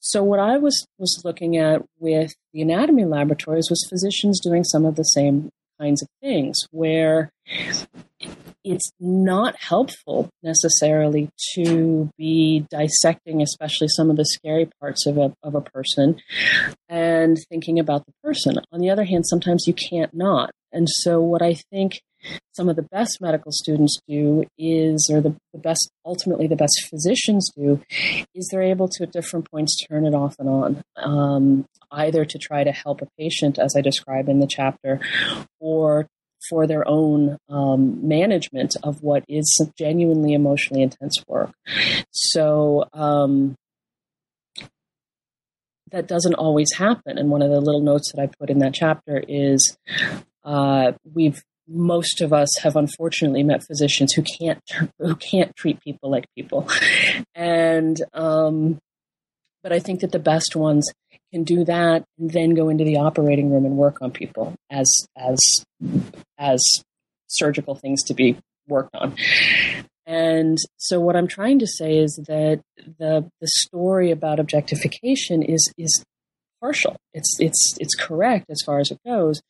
[0.00, 4.84] So what i was was looking at with the anatomy laboratories was physicians doing some
[4.84, 7.30] of the same kinds of things where
[8.64, 15.32] it's not helpful necessarily to be dissecting, especially some of the scary parts of a,
[15.42, 16.16] of a person
[16.88, 18.56] and thinking about the person.
[18.72, 20.50] On the other hand, sometimes you can't not.
[20.72, 22.00] And so, what I think
[22.52, 26.86] some of the best medical students do is, or the, the best, ultimately the best
[26.88, 27.80] physicians do,
[28.34, 32.38] is they're able to at different points turn it off and on, um, either to
[32.38, 35.00] try to help a patient, as I describe in the chapter,
[35.60, 36.06] or
[36.48, 41.52] for their own um, management of what is genuinely emotionally intense work.
[42.12, 43.56] So um,
[45.90, 47.18] that doesn't always happen.
[47.18, 49.76] And one of the little notes that I put in that chapter is
[50.44, 54.60] uh, we've most of us have unfortunately met physicians who can't
[54.98, 56.68] who can't treat people like people,
[57.34, 58.78] and um,
[59.62, 60.86] but I think that the best ones
[61.34, 64.88] can do that and then go into the operating room and work on people as
[65.16, 65.38] as
[66.38, 66.62] as
[67.26, 68.36] surgical things to be
[68.68, 69.16] worked on.
[70.06, 72.60] And so what I'm trying to say is that
[72.98, 76.04] the the story about objectification is is
[76.60, 76.96] partial.
[77.12, 79.42] It's it's it's correct as far as it goes,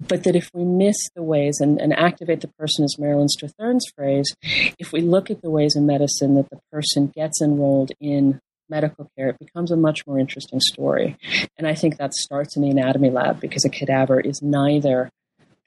[0.00, 3.86] but that if we miss the ways and, and activate the person, as Marilyn Strathern's
[3.94, 4.34] phrase,
[4.76, 8.40] if we look at the ways in medicine that the person gets enrolled in
[8.72, 11.16] medical care, it becomes a much more interesting story.
[11.58, 15.10] And I think that starts in the anatomy lab because a cadaver is neither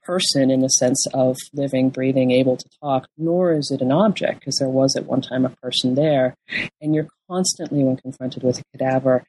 [0.03, 4.39] person in the sense of living, breathing, able to talk, nor is it an object,
[4.39, 6.35] because there was at one time a person there.
[6.81, 9.23] And you're constantly, when confronted with a cadaver,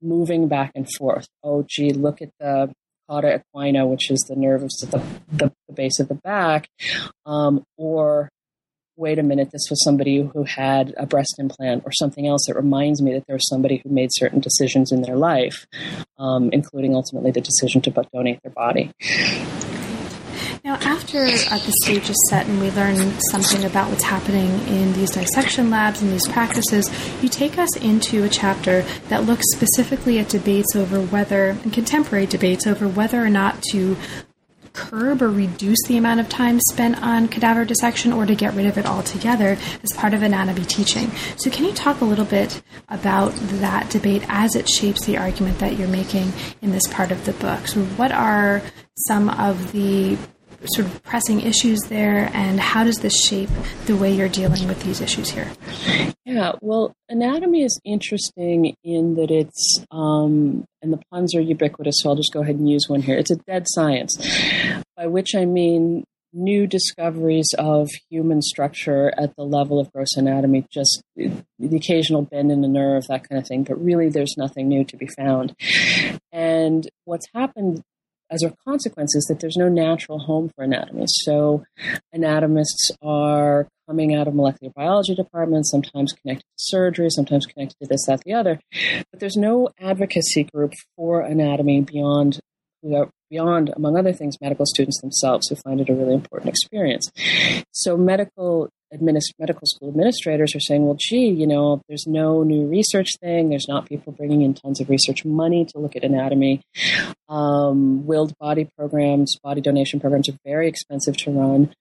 [0.00, 1.26] moving back and forth.
[1.42, 2.72] Oh, gee, look at the
[3.08, 6.68] cauda equina, which is the nerve of the, the, the base of the back,
[7.26, 8.30] um, or
[8.96, 12.54] wait a minute, this was somebody who had a breast implant or something else that
[12.54, 15.66] reminds me that there was somebody who made certain decisions in their life,
[16.18, 18.92] um, including ultimately the decision to donate their body.
[20.64, 22.96] Now, after uh, the stage is set and we learn
[23.30, 26.88] something about what's happening in these dissection labs and these practices,
[27.22, 32.24] you take us into a chapter that looks specifically at debates over whether, and contemporary
[32.24, 33.96] debates over whether or not to
[34.74, 38.66] curb or reduce the amount of time spent on cadaver dissection or to get rid
[38.66, 41.10] of it altogether as part of anatomy teaching.
[41.36, 45.60] So, can you talk a little bit about that debate as it shapes the argument
[45.60, 47.66] that you're making in this part of the book?
[47.68, 48.60] So, what are
[49.08, 50.18] some of the
[50.66, 53.50] sort of pressing issues there, and how does this shape
[53.86, 55.50] the way you're dealing with these issues here?
[56.24, 62.10] Yeah, well, anatomy is interesting in that it's, um, and the puns are ubiquitous, so
[62.10, 63.16] I'll just go ahead and use one here.
[63.16, 64.16] It's a dead science,
[64.96, 70.66] by which I mean new discoveries of human structure at the level of gross anatomy,
[70.70, 71.30] just the
[71.76, 74.96] occasional bend in the nerve, that kind of thing, but really there's nothing new to
[74.96, 75.54] be found.
[76.32, 77.82] And what's happened
[78.34, 81.24] as a consequence is that there's no natural home for anatomists.
[81.24, 81.64] So
[82.12, 87.86] anatomists are coming out of molecular biology departments, sometimes connected to surgery, sometimes connected to
[87.86, 88.58] this, that, the other.
[89.10, 92.40] But there's no advocacy group for anatomy beyond
[93.30, 97.10] beyond, among other things, medical students themselves who find it a really important experience.
[97.72, 102.66] So medical administ- medical school administrators are saying, well, gee, you know, there's no new
[102.66, 103.50] research thing.
[103.50, 106.60] There's not people bringing in tons of research money to look at anatomy.
[107.28, 111.74] Um, willed body programs, body donation programs are very expensive to run.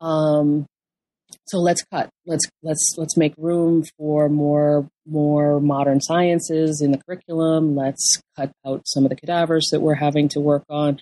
[0.00, 0.66] Um,
[1.46, 2.08] so let's cut.
[2.26, 7.76] Let's let's let's make room for more more modern sciences in the curriculum.
[7.76, 11.00] Let's cut out some of the cadavers that we're having to work on,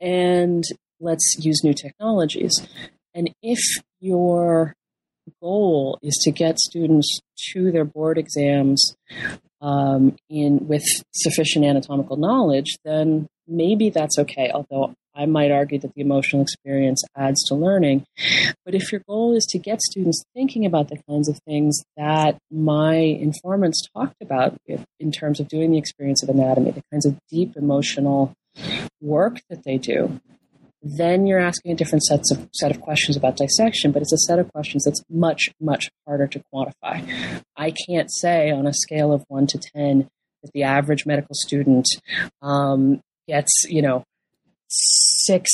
[0.00, 0.62] and
[1.00, 2.66] let's use new technologies.
[3.14, 3.58] And if
[4.04, 4.74] your
[5.40, 7.18] goal is to get students
[7.52, 8.94] to their board exams
[9.60, 14.50] um, in with sufficient anatomical knowledge, then maybe that's okay.
[14.52, 18.04] Although I might argue that the emotional experience adds to learning.
[18.64, 22.36] But if your goal is to get students thinking about the kinds of things that
[22.50, 27.16] my informants talked about in terms of doing the experience of anatomy, the kinds of
[27.30, 28.34] deep emotional
[29.00, 30.20] work that they do,
[30.84, 34.18] then you're asking a different sets of, set of questions about dissection, but it's a
[34.18, 37.42] set of questions that's much, much harder to quantify.
[37.56, 40.08] I can't say on a scale of one to 10
[40.42, 41.86] that the average medical student
[42.42, 44.04] um, gets, you know,
[44.68, 45.50] six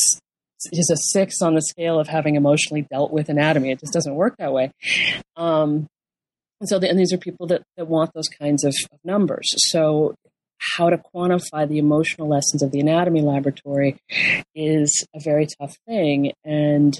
[0.73, 3.71] is a six on the scale of having emotionally dealt with anatomy.
[3.71, 4.73] It just doesn't work that way.
[5.37, 5.87] Um,
[6.61, 9.49] and so, the, and these are people that, that want those kinds of, of numbers.
[9.71, 10.15] So,
[10.77, 13.97] how to quantify the emotional lessons of the anatomy laboratory
[14.55, 16.33] is a very tough thing.
[16.45, 16.99] And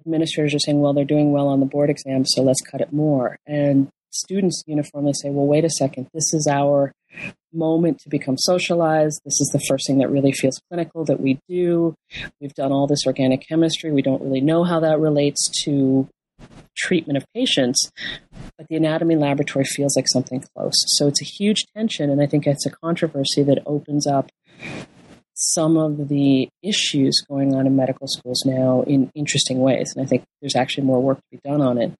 [0.00, 2.92] administrators are saying, well, they're doing well on the board exam, so let's cut it
[2.92, 3.36] more.
[3.46, 6.92] And students uniformly say, well, wait a second, this is our
[7.52, 9.20] moment to become socialized.
[9.24, 11.94] This is the first thing that really feels clinical that we do.
[12.40, 13.90] We've done all this organic chemistry.
[13.90, 16.08] We don't really know how that relates to
[16.76, 17.90] treatment of patients,
[18.56, 20.74] but the anatomy laboratory feels like something close.
[20.98, 24.30] So it's a huge tension, and I think it's a controversy that opens up
[25.34, 29.92] some of the issues going on in medical schools now in interesting ways.
[29.94, 31.92] And I think there's actually more work to be done on it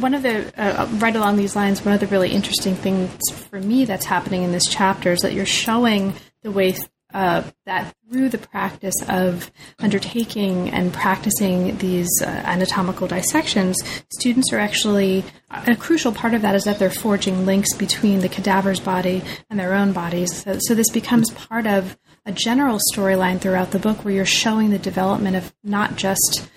[0.00, 3.60] one of the uh, right along these lines, one of the really interesting things for
[3.60, 6.74] me that's happening in this chapter is that you're showing the way
[7.12, 13.76] uh, that through the practice of undertaking and practicing these uh, anatomical dissections,
[14.10, 18.28] students are actually a crucial part of that is that they're forging links between the
[18.28, 20.42] cadaver's body and their own bodies.
[20.42, 24.70] So, so this becomes part of a general storyline throughout the book where you're showing
[24.70, 26.48] the development of not just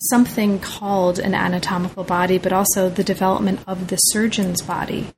[0.00, 5.12] something called an anatomical body, but also the development of the surgeon's body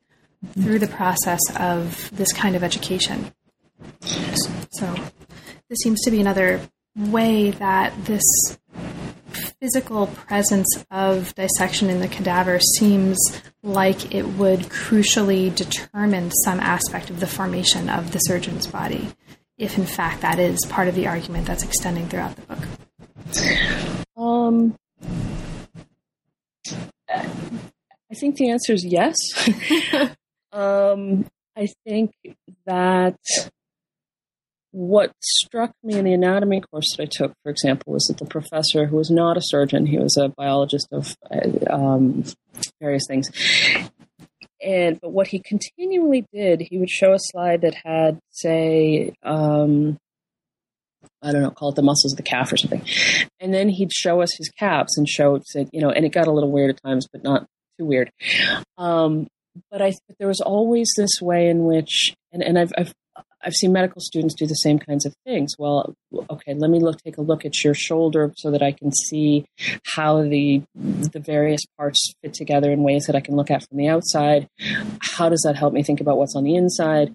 [0.54, 3.32] through the process of this kind of education.
[4.80, 4.94] So,
[5.68, 6.58] this seems to be another
[6.96, 8.22] way that this
[9.60, 13.18] physical presence of dissection in the cadaver seems
[13.62, 19.12] like it would crucially determine some aspect of the formation of the surgeon's body,
[19.58, 22.66] if in fact that is part of the argument that's extending throughout the book.
[24.16, 24.78] Um,
[27.06, 29.14] I think the answer is yes.
[30.52, 32.14] um, I think
[32.64, 33.18] that
[34.72, 38.24] what struck me in the anatomy course that I took, for example, was that the
[38.24, 41.16] professor, who was not a surgeon, he was a biologist of
[41.68, 42.24] um,
[42.80, 43.30] various things.
[44.62, 49.98] And but what he continually did, he would show a slide that had, say, um,
[51.22, 52.82] I don't know, call it the muscles of the calf or something,
[53.40, 56.28] and then he'd show us his calves and show, said, you know, and it got
[56.28, 57.46] a little weird at times, but not
[57.78, 58.10] too weird.
[58.78, 59.28] Um,
[59.70, 62.92] but I, there was always this way in which, and, and I've, I've
[63.42, 65.54] I've seen medical students do the same kinds of things.
[65.58, 65.94] Well,
[66.30, 69.46] okay, let me look, take a look at your shoulder so that I can see
[69.94, 73.78] how the the various parts fit together in ways that I can look at from
[73.78, 74.48] the outside.
[75.00, 77.14] How does that help me think about what's on the inside?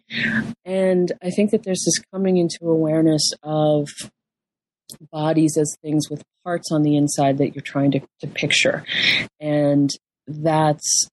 [0.66, 3.88] And I think that there's this coming into awareness of
[5.12, 8.84] bodies as things with parts on the inside that you're trying to, to picture.
[9.40, 9.90] And
[10.28, 11.08] that's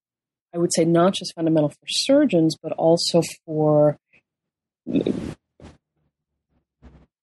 [0.55, 3.97] I would say not just fundamental for surgeons, but also for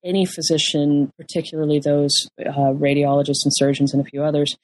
[0.04, 4.56] any physician, particularly those uh, radiologists and surgeons and a few others,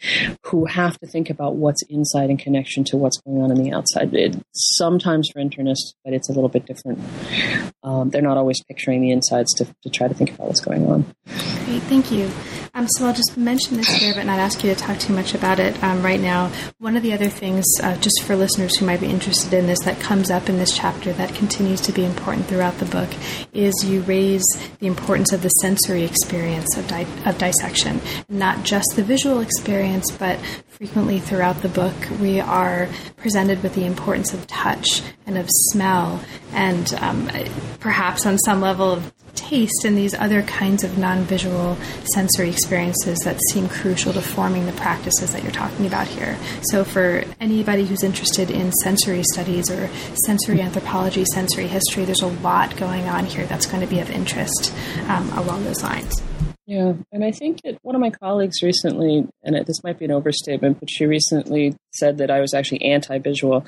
[0.43, 3.71] who have to think about what's inside in connection to what's going on in the
[3.71, 4.13] outside.
[4.13, 6.99] It, sometimes for internists, but it's a little bit different.
[7.83, 10.87] Um, they're not always picturing the insides to, to try to think about what's going
[10.87, 11.05] on.
[11.65, 12.31] Great, thank you.
[12.75, 15.33] Um, so I'll just mention this here, but not ask you to talk too much
[15.33, 16.51] about it um, right now.
[16.77, 19.79] One of the other things, uh, just for listeners who might be interested in this,
[19.85, 23.07] that comes up in this chapter that continues to be important throughout the book
[23.53, 24.43] is you raise
[24.79, 30.11] the importance of the sensory experience of, di- of dissection, not just the visual experience,
[30.11, 35.47] but frequently throughout the book we are presented with the importance of touch and of
[35.69, 36.21] smell
[36.51, 37.31] and um,
[37.79, 41.77] perhaps on some level of taste and these other kinds of non visual
[42.13, 46.37] sensory experiences that seem crucial to forming the practices that you're talking about here.
[46.63, 49.89] So, for anybody who's interested in sensory studies or
[50.25, 54.09] sensory anthropology, sensory history, there's a lot going on here that's going to be of
[54.09, 54.73] interest
[55.07, 56.21] um, along those lines.
[56.67, 60.11] Yeah, and I think that one of my colleagues recently, and this might be an
[60.11, 63.65] overstatement, but she recently said that I was actually anti visual.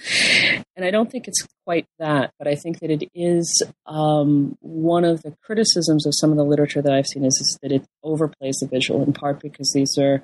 [0.75, 5.05] And I don't think it's quite that, but I think that it is um, one
[5.05, 7.85] of the criticisms of some of the literature that I've seen is, is, that it
[8.03, 10.23] overplays the visual, in part because these are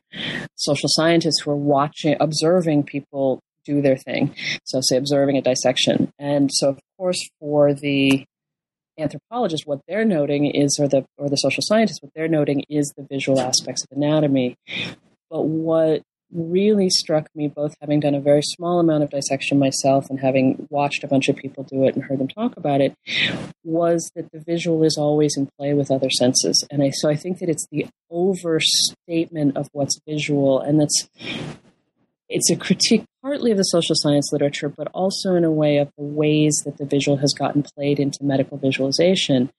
[0.55, 4.35] social scientists who are watching, observing people do their thing.
[4.63, 6.11] So, say, observing a dissection.
[6.17, 8.25] And so, of course, for the
[8.97, 12.93] anthropologists, what they're noting is, or the or the social scientists, what they're noting is
[12.95, 14.55] the visual aspects of anatomy.
[15.29, 20.09] But what really struck me, both having done a very small amount of dissection myself
[20.09, 22.95] and having watched a bunch of people do it and heard them talk about it,
[23.63, 26.65] was that the visual is always in play with other senses.
[26.71, 31.07] And I, so I think that it's the overstatement of what's visual, and that's
[32.33, 35.89] it's a critique partly of the social science literature, but also in a way of
[35.97, 39.51] the ways that the visual has gotten played into medical visualization,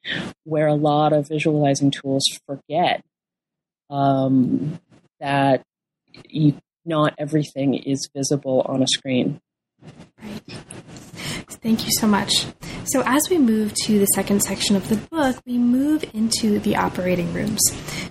[0.43, 3.03] where a lot of visualizing tools forget
[3.91, 4.81] um,
[5.21, 5.63] that
[6.29, 9.41] you, not everything is visible on a screen.
[10.21, 11.01] Right.
[11.65, 12.45] Thank you so much.
[12.85, 16.77] So, as we move to the second section of the book, we move into the
[16.77, 17.59] operating rooms.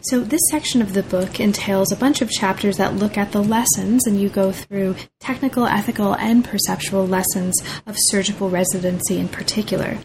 [0.02, 3.44] So, this section of the book entails a bunch of chapters that look at the
[3.44, 7.54] lessons, and you go through technical, ethical, and perceptual lessons
[7.86, 10.00] of surgical residency in particular.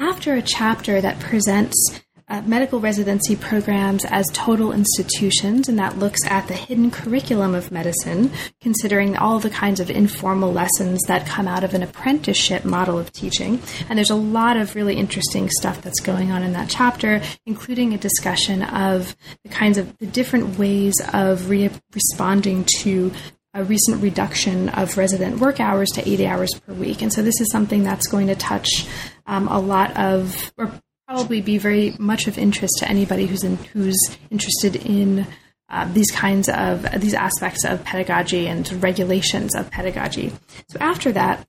[0.00, 6.20] After a chapter that presents uh, medical residency programs as total institutions, and that looks
[6.26, 11.48] at the hidden curriculum of medicine, considering all the kinds of informal lessons that come
[11.48, 13.60] out of an apprenticeship model of teaching.
[13.88, 17.94] And there's a lot of really interesting stuff that's going on in that chapter, including
[17.94, 23.12] a discussion of the kinds of the different ways of re- responding to
[23.54, 27.02] a recent reduction of resident work hours to 80 hours per week.
[27.02, 28.86] And so this is something that's going to touch
[29.26, 30.70] um, a lot of, or
[31.08, 33.98] probably be very much of interest to anybody who's in, who's
[34.30, 35.26] interested in
[35.70, 40.32] uh, these kinds of these aspects of pedagogy and regulations of pedagogy.
[40.68, 41.48] So after that,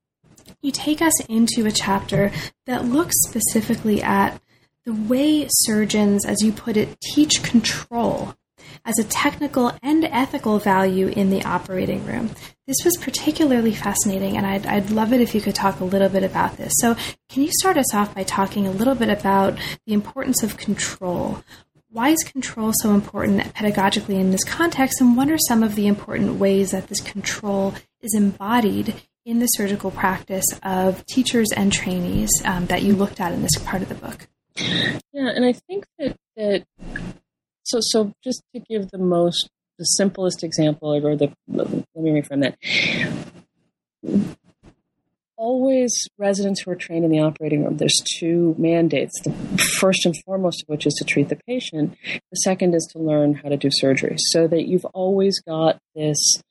[0.62, 2.32] you take us into a chapter
[2.68, 4.42] that looks specifically at
[4.86, 8.36] the way surgeons, as you put it, teach control
[8.86, 12.32] as a technical and ethical value in the operating room.
[12.68, 16.10] This was particularly fascinating, and I'd, I'd love it if you could talk a little
[16.10, 16.72] bit about this.
[16.78, 16.96] So,
[17.30, 21.44] can you start us off by talking a little bit about the importance of control?
[21.92, 25.88] Why is control so important pedagogically in this context, and what are some of the
[25.88, 32.30] important ways that this control is embodied in the surgical practice of teachers and trainees
[32.46, 34.28] um, that you looked at in this part of the book?
[34.56, 36.66] Yeah, and I think that, that
[37.70, 39.48] so, so just to give the most,
[39.78, 42.58] the simplest example, or the let me reframe that.
[45.38, 47.78] always residents who are trained in the operating room.
[47.78, 49.14] There's two mandates.
[49.22, 49.32] The
[49.80, 51.96] first and foremost of which is to treat the patient.
[52.04, 56.42] The second is to learn how to do surgery so that you've always got this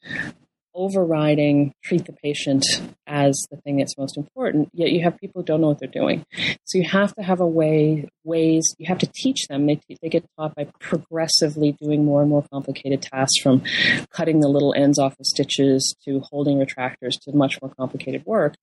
[0.79, 2.65] overriding treat the patient
[3.07, 5.89] as the thing that's most important yet you have people who don't know what they're
[5.89, 6.25] doing.
[6.65, 9.67] So you have to have a way ways you have to teach them.
[9.67, 13.63] They, they get taught by progressively doing more and more complicated tasks from
[14.11, 18.55] cutting the little ends off of stitches to holding retractors to much more complicated work.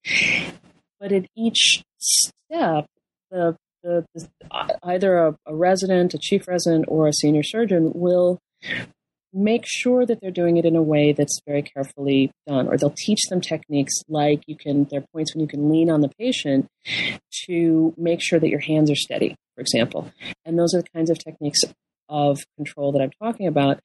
[1.00, 2.86] But at each step
[3.30, 4.30] the, the, the
[4.84, 8.40] either a, a resident a chief resident or a senior surgeon will
[9.36, 12.96] make sure that they're doing it in a way that's very carefully done or they'll
[12.96, 16.10] teach them techniques like you can there are points when you can lean on the
[16.18, 16.68] patient
[17.46, 20.12] to make sure that your hands are steady for example.
[20.44, 21.62] And those are the kinds of techniques
[22.08, 23.80] of control that i'm talking about.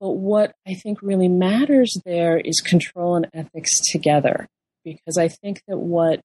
[0.00, 4.46] But what i think really matters there is control and ethics together
[4.84, 6.20] because i think that what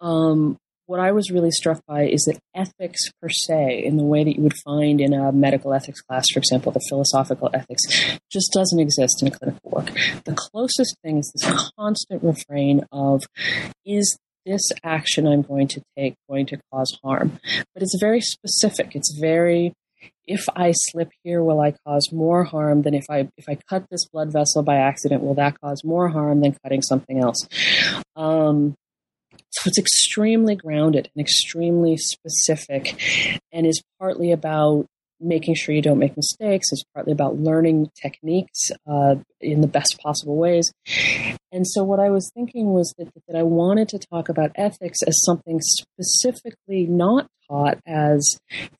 [0.00, 0.56] um,
[0.86, 4.36] what I was really struck by is that ethics per se, in the way that
[4.36, 7.82] you would find in a medical ethics class, for example, the philosophical ethics,
[8.30, 9.86] just doesn't exist in clinical work.
[10.24, 13.22] The closest thing is this constant refrain of,
[13.84, 17.38] is this action I'm going to take going to cause harm?
[17.74, 18.94] But it's very specific.
[18.94, 19.72] It's very,
[20.26, 23.86] if I slip here, will I cause more harm than if I if I cut
[23.90, 25.22] this blood vessel by accident?
[25.22, 27.48] Will that cause more harm than cutting something else?
[28.16, 28.74] Um,
[29.54, 33.00] so it's extremely grounded and extremely specific
[33.52, 34.86] and is partly about
[35.20, 36.72] making sure you don't make mistakes.
[36.72, 40.72] It's partly about learning techniques uh, in the best possible ways.
[41.52, 44.98] And so, what I was thinking was that, that I wanted to talk about ethics
[45.06, 48.36] as something specifically not taught as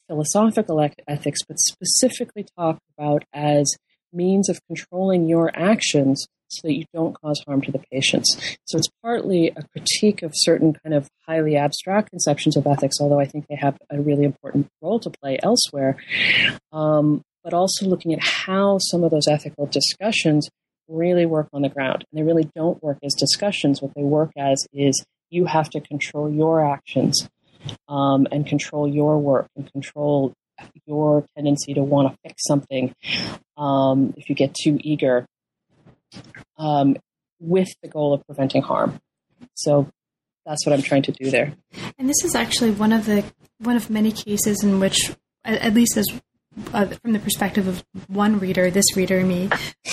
[0.08, 3.76] philosophical ethics, but specifically talked about as
[4.12, 8.56] means of controlling your actions so that you don't cause harm to the patients.
[8.64, 13.20] So it's partly a critique of certain kind of highly abstract conceptions of ethics, although
[13.20, 15.96] I think they have a really important role to play elsewhere.
[16.72, 20.48] Um, but also looking at how some of those ethical discussions
[20.88, 22.04] really work on the ground.
[22.10, 23.82] And they really don't work as discussions.
[23.82, 27.28] What they work as is you have to control your actions
[27.88, 30.32] um, and control your work and control
[30.86, 32.94] your tendency to want to fix something.
[33.56, 35.26] Um, if you get too eager,
[36.58, 36.96] um,
[37.40, 39.00] with the goal of preventing harm.
[39.54, 39.90] So
[40.46, 41.54] that's what I'm trying to do there.
[41.98, 43.24] And this is actually one of the
[43.58, 45.12] one of many cases in which,
[45.44, 46.06] at least as
[46.72, 49.50] uh, from the perspective of one reader, this reader, me,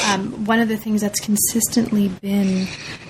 [0.07, 2.68] um, one of the things that's consistently been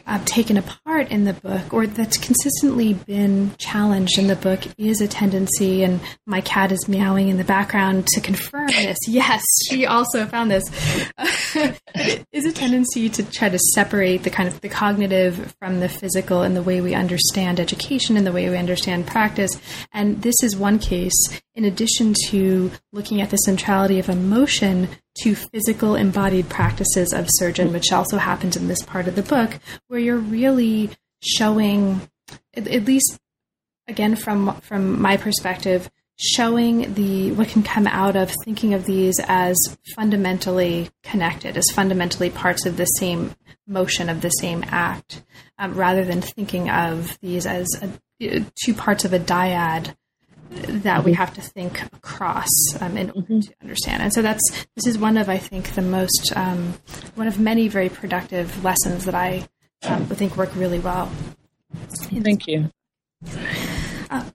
[0.08, 5.02] uh, taken apart in the book, or that's consistently been challenged in the book, is
[5.02, 8.98] a tendency, and my cat is meowing in the background to confirm this.
[9.12, 10.64] Yes, she also found this.
[12.32, 16.44] is a tendency to try to separate the kind of the cognitive from the physical
[16.44, 19.52] in the way we understand education and the way we understand practice.
[19.92, 24.88] And this is one case, in addition to looking at the centrality of emotion
[25.22, 29.60] to physical embodied practices of surgeon, which also happens in this part of the book,
[29.88, 30.90] where you're really
[31.22, 32.02] showing,
[32.54, 33.20] at, least
[33.88, 39.20] again from from my perspective, showing the what can come out of thinking of these
[39.28, 39.58] as
[39.96, 43.36] fundamentally connected, as fundamentally parts of the same
[43.68, 45.24] motion of the same act,
[45.58, 49.96] um, rather than thinking of these as a, two parts of a dyad
[50.52, 52.50] that we have to think across
[52.80, 53.40] um, in order mm-hmm.
[53.40, 54.04] to understand.
[54.04, 56.76] And so that's this is one of I think the most um,
[57.16, 59.48] one of many very productive lessons that I
[59.84, 61.12] um, think work really well.
[61.94, 62.70] Thank you.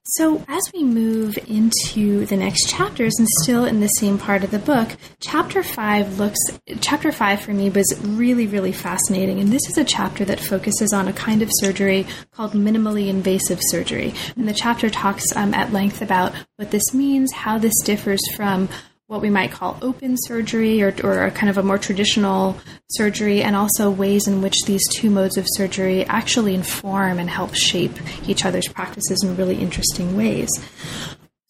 [0.03, 4.51] So, as we move into the next chapters, and still in the same part of
[4.51, 6.39] the book, chapter five looks.
[6.81, 10.93] Chapter five for me was really, really fascinating, and this is a chapter that focuses
[10.93, 14.13] on a kind of surgery called minimally invasive surgery.
[14.35, 18.69] And the chapter talks um, at length about what this means, how this differs from
[19.07, 22.57] what we might call open surgery or, or kind of a more traditional
[22.89, 27.55] surgery, and also ways in which these two modes of surgery actually inform and help
[27.55, 27.93] shape
[28.27, 30.49] each other's practices in really interesting ways.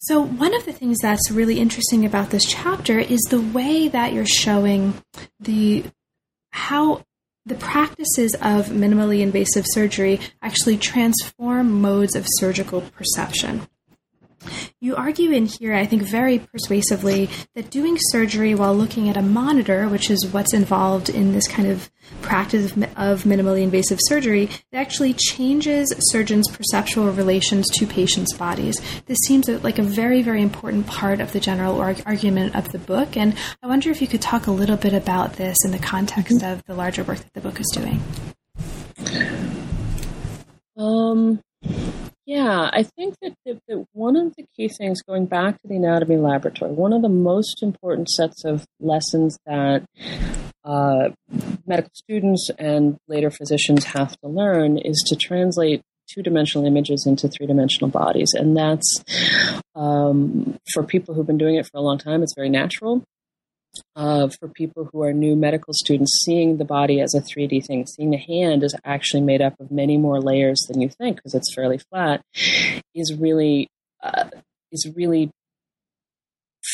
[0.00, 4.12] So, one of the things that's really interesting about this chapter is the way that
[4.12, 5.02] you're showing
[5.40, 5.84] the
[6.50, 7.04] how
[7.44, 13.66] the practices of minimally invasive surgery actually transform modes of surgical perception.
[14.80, 19.22] You argue in here, I think, very persuasively that doing surgery while looking at a
[19.22, 21.90] monitor, which is what's involved in this kind of
[22.22, 28.80] practice of minimally invasive surgery, it actually changes surgeons' perceptual relations to patients' bodies.
[29.06, 33.16] This seems like a very, very important part of the general argument of the book,
[33.16, 36.38] and I wonder if you could talk a little bit about this in the context
[36.38, 36.52] mm-hmm.
[36.52, 38.02] of the larger work that the book is doing.
[40.76, 41.40] Um,
[42.28, 45.76] yeah, I think that, that, that, one of the key things, going back to the
[45.76, 49.86] anatomy laboratory, one of the most important sets of lessons that
[50.62, 51.08] uh,
[51.66, 57.28] medical students and later physicians have to learn is to translate two dimensional images into
[57.28, 58.28] three dimensional bodies.
[58.34, 59.02] And that's
[59.74, 63.04] um, for people who've been doing it for a long time, it's very natural
[63.96, 67.86] uh, for people who are new medical students, seeing the body as a 3D thing,
[67.86, 71.34] seeing the hand is actually made up of many more layers than you think because
[71.34, 72.22] it's fairly flat,
[72.94, 73.68] is really
[74.02, 74.24] uh,
[74.72, 75.30] is really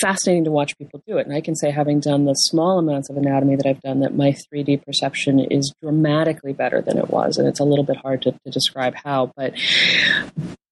[0.00, 1.26] fascinating to watch people do it.
[1.26, 4.16] And I can say, having done the small amounts of anatomy that I've done, that
[4.16, 8.22] my 3D perception is dramatically better than it was, and it's a little bit hard
[8.22, 9.54] to, to describe how, but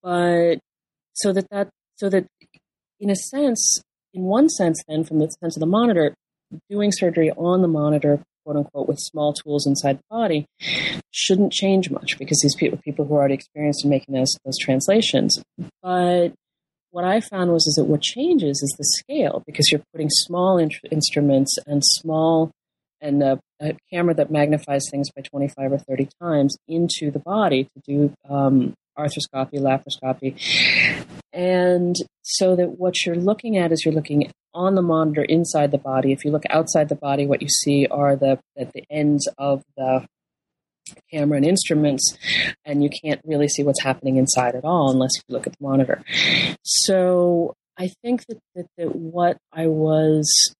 [0.02, 0.58] but
[1.14, 2.26] so that that so that
[3.00, 3.82] in a sense
[4.14, 6.14] in one sense, then, from the sense of the monitor,
[6.68, 10.46] doing surgery on the monitor, quote unquote, with small tools inside the body,
[11.10, 14.58] shouldn't change much because these people, people who are already experienced in making those those
[14.58, 15.42] translations.
[15.82, 16.32] But
[16.90, 20.58] what I found was is that what changes is the scale because you're putting small
[20.58, 22.50] in- instruments and small
[23.00, 27.64] and a, a, camera that magnifies things by 25 or 30 times into the body
[27.64, 30.38] to do um, arthroscopy, laparoscopy.
[31.32, 35.78] And so that what you're looking at is you're looking on the monitor inside the
[35.78, 36.12] body.
[36.12, 39.62] If you look outside the body, what you see are the at the ends of
[39.76, 40.06] the
[41.10, 42.16] camera and instruments,
[42.64, 45.64] and you can't really see what's happening inside at all unless you look at the
[45.64, 46.02] monitor.
[46.64, 50.54] So I think that, that, that what I was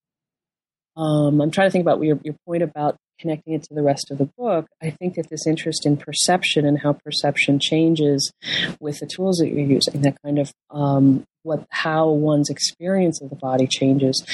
[0.96, 4.10] um, I'm trying to think about your, your point about connecting it to the rest
[4.10, 8.32] of the book, I think that this interest in perception and how perception changes
[8.80, 13.30] with the tools that you're using, that kind of um, what how one's experience of
[13.30, 14.24] the body changes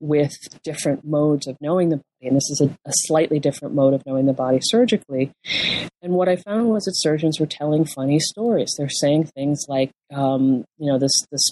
[0.00, 0.32] with
[0.64, 4.04] different modes of knowing the body, and this is a, a slightly different mode of
[4.06, 5.30] knowing the body surgically.
[6.02, 8.72] And what I found was that surgeons were telling funny stories.
[8.76, 11.50] They're saying things like, um, you know, this this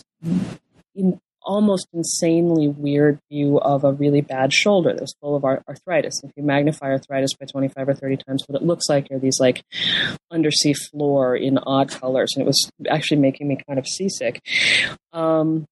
[1.45, 6.21] almost insanely weird view of a really bad shoulder that was full of arthritis.
[6.25, 9.41] If you magnify arthritis by 25 or 30 times, what it looks like are these
[9.41, 9.63] like
[10.31, 12.33] undersea floor in odd colors.
[12.35, 14.41] And it was actually making me kind of seasick.
[15.13, 15.67] Um,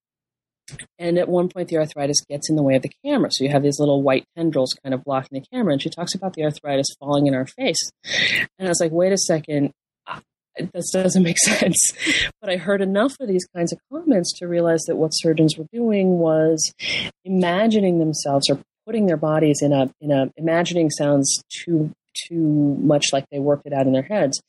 [0.99, 3.29] and at one point, the arthritis gets in the way of the camera.
[3.33, 5.73] So you have these little white tendrils kind of blocking the camera.
[5.73, 7.91] And she talks about the arthritis falling in our face.
[8.59, 9.73] And I was like, wait a second
[10.73, 11.79] this doesn't make sense.
[12.41, 15.67] But I heard enough of these kinds of comments to realize that what surgeons were
[15.73, 16.73] doing was
[17.25, 21.93] imagining themselves or putting their bodies in a in a imagining sounds too
[22.29, 24.41] too much like they worked it out in their heads.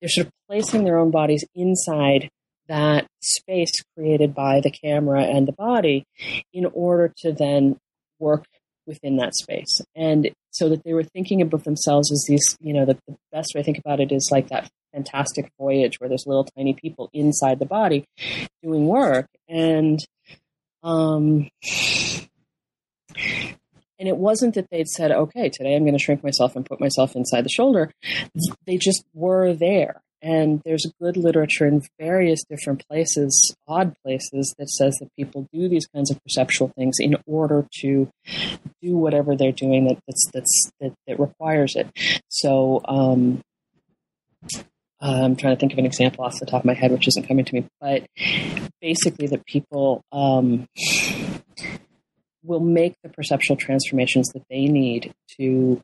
[0.00, 2.28] They're sort of placing their own bodies inside
[2.68, 6.04] that space created by the camera and the body
[6.52, 7.76] in order to then
[8.18, 8.46] work
[8.86, 9.80] within that space.
[9.94, 13.52] And so that they were thinking of themselves as these, you know, the, the best
[13.54, 17.10] way I think about it is like that fantastic voyage where there's little tiny people
[17.12, 18.04] inside the body
[18.62, 19.26] doing work.
[19.48, 19.98] And
[20.82, 21.48] um
[23.98, 26.80] and it wasn't that they'd said okay today i'm going to shrink myself and put
[26.80, 27.90] myself inside the shoulder.
[28.66, 30.00] They just were there.
[30.22, 35.68] And there's good literature in various different places odd places that says that people do
[35.68, 38.08] these kinds of perceptual things in order to
[38.82, 41.88] do whatever they're doing that that's, that's that, that requires it.
[42.28, 43.42] So um,
[45.04, 47.06] uh, I'm trying to think of an example off the top of my head, which
[47.08, 48.06] isn't coming to me, but
[48.80, 50.66] basically, that people um,
[52.42, 55.82] will make the perceptual transformations that they need to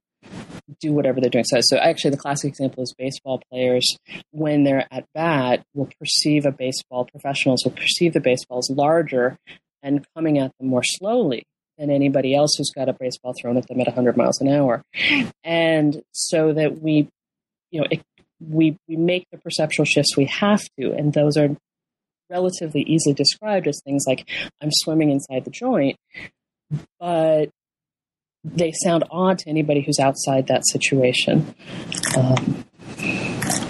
[0.81, 1.45] do whatever they're doing.
[1.45, 3.85] So, so actually, the classic example is baseball players
[4.31, 7.05] when they're at bat will perceive a baseball.
[7.05, 9.37] Professionals will perceive the baseball as larger
[9.83, 11.45] and coming at them more slowly
[11.77, 14.83] than anybody else who's got a baseball thrown at them at 100 miles an hour,
[15.45, 17.09] and so that we,
[17.71, 18.03] you know, it
[18.41, 21.57] we, we make the perceptual shifts we have to, and those are
[22.31, 24.29] relatively easily described as things like
[24.63, 25.97] I'm swimming inside the joint,
[26.99, 27.51] but
[28.45, 31.55] they sound odd to anybody who's outside that situation.
[32.17, 32.65] Um,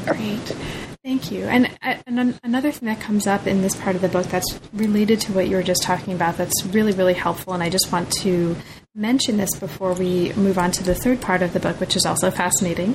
[0.07, 0.57] Great.
[1.03, 1.45] Thank you.
[1.45, 5.21] And, and, another thing that comes up in this part of the book that's related
[5.23, 8.13] to what you were just talking about that's really, really helpful, and I just want
[8.21, 8.55] to
[8.97, 12.05] mention this before we move on to the third part of the book, which is
[12.05, 12.93] also fascinating,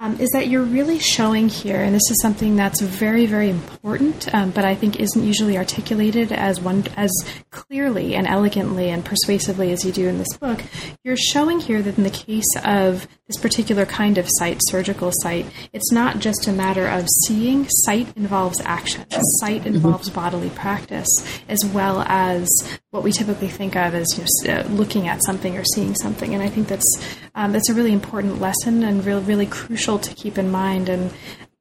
[0.00, 4.34] um, is that you're really showing here, and this is something that's very, very important,
[4.34, 7.10] um, but I think isn't usually articulated as one as
[7.50, 10.62] clearly and elegantly and persuasively as you do in this book.
[11.04, 15.44] You're showing here that in the case of this particular kind of site, surgical site,
[15.74, 17.66] it's not just a matter of seeing.
[17.68, 19.04] Sight involves action.
[19.40, 19.74] Sight mm-hmm.
[19.74, 20.20] involves mm-hmm.
[20.20, 21.08] bodily practice,
[21.50, 22.48] as well as
[22.90, 26.34] what we typically think of as you know, looking at something or seeing something.
[26.34, 27.04] And I think that's
[27.34, 30.88] um, that's a really important lesson and really really crucial to keep in mind.
[30.88, 31.12] And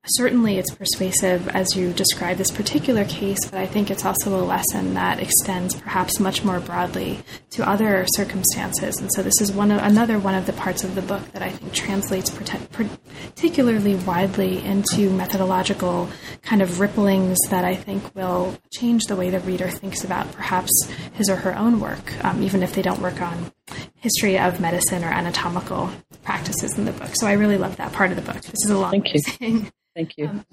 [0.05, 4.43] certainly it's persuasive as you describe this particular case, but I think it's also a
[4.43, 8.99] lesson that extends perhaps much more broadly to other circumstances.
[8.99, 11.41] And so this is one of, another one of the parts of the book that
[11.41, 16.09] I think translates particularly widely into methodological
[16.41, 20.71] kind of ripplings that I think will change the way the reader thinks about perhaps
[21.13, 23.51] his or her own work, um, even if they don't work on
[23.95, 25.89] history of medicine or anatomical
[26.23, 27.11] practices in the book.
[27.13, 28.41] So I really love that part of the book.
[28.41, 29.71] This is a long Thank you.
[29.95, 30.27] Thank you.
[30.27, 30.45] Um,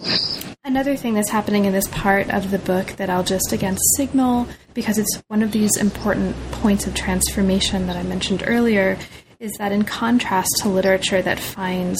[0.64, 4.46] another thing that's happening in this part of the book that I'll just again signal
[4.74, 8.98] because it's one of these important points of transformation that I mentioned earlier
[9.40, 11.98] is that in contrast to literature that finds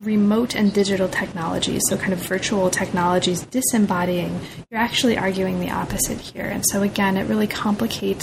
[0.00, 6.20] remote and digital technologies, so kind of virtual technologies disembodying, you're actually arguing the opposite
[6.20, 6.44] here.
[6.44, 8.22] And so again, it really complicates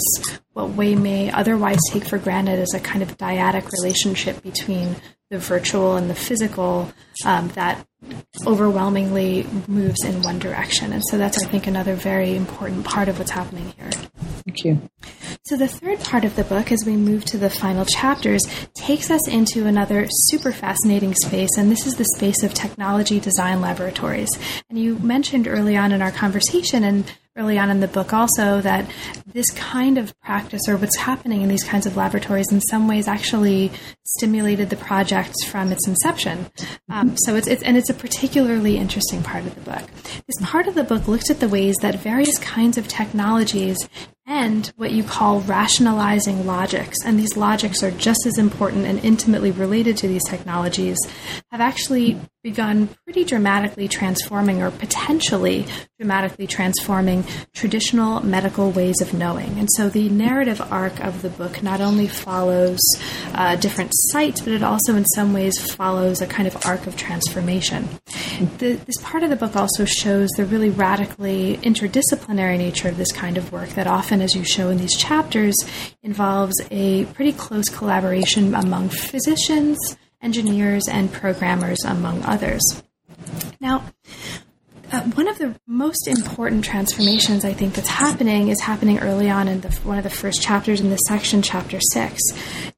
[0.54, 4.96] what we may otherwise take for granted as a kind of dyadic relationship between
[5.30, 6.92] the virtual and the physical
[7.24, 7.86] um, that
[8.46, 10.92] overwhelmingly moves in one direction.
[10.92, 13.90] And so that's, I think, another very important part of what's happening here.
[14.46, 14.90] Thank you.
[15.46, 18.42] So, the third part of the book, as we move to the final chapters,
[18.74, 23.60] takes us into another super fascinating space, and this is the space of technology design
[23.60, 24.30] laboratories.
[24.68, 28.60] And you mentioned early on in our conversation, and early on in the book also
[28.60, 28.88] that
[29.26, 33.08] this kind of practice or what's happening in these kinds of laboratories in some ways
[33.08, 33.72] actually
[34.04, 36.46] stimulated the project from its inception.
[36.88, 39.82] Um, so it's, it's, and it's a particularly interesting part of the book.
[40.26, 43.78] This part of the book looks at the ways that various kinds of technologies
[44.26, 49.50] and what you call rationalizing logics, and these logics are just as important and intimately
[49.50, 50.96] related to these technologies,
[51.50, 55.66] have actually begun pretty dramatically transforming or potentially
[55.98, 59.58] dramatically transforming traditional medical ways of knowing.
[59.58, 62.80] And so the narrative arc of the book not only follows
[63.34, 66.96] uh, different sites, but it also in some ways follows a kind of arc of
[66.96, 67.88] transformation.
[68.58, 73.12] The, this part of the book also shows the really radically interdisciplinary nature of this
[73.12, 75.54] kind of work that often, as you show in these chapters,
[76.02, 79.78] involves a pretty close collaboration among physicians,
[80.20, 82.82] engineers, and programmers, among others.
[83.60, 83.84] Now,
[84.94, 89.48] uh, one of the most important transformations I think that's happening is happening early on
[89.48, 92.20] in the, one of the first chapters in this section, chapter six.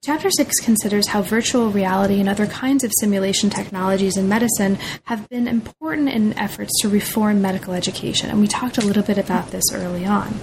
[0.02, 5.28] Chapter six considers how virtual reality and other kinds of simulation technologies in medicine have
[5.28, 9.50] been important in efforts to reform medical education, and we talked a little bit about
[9.50, 10.34] this early on.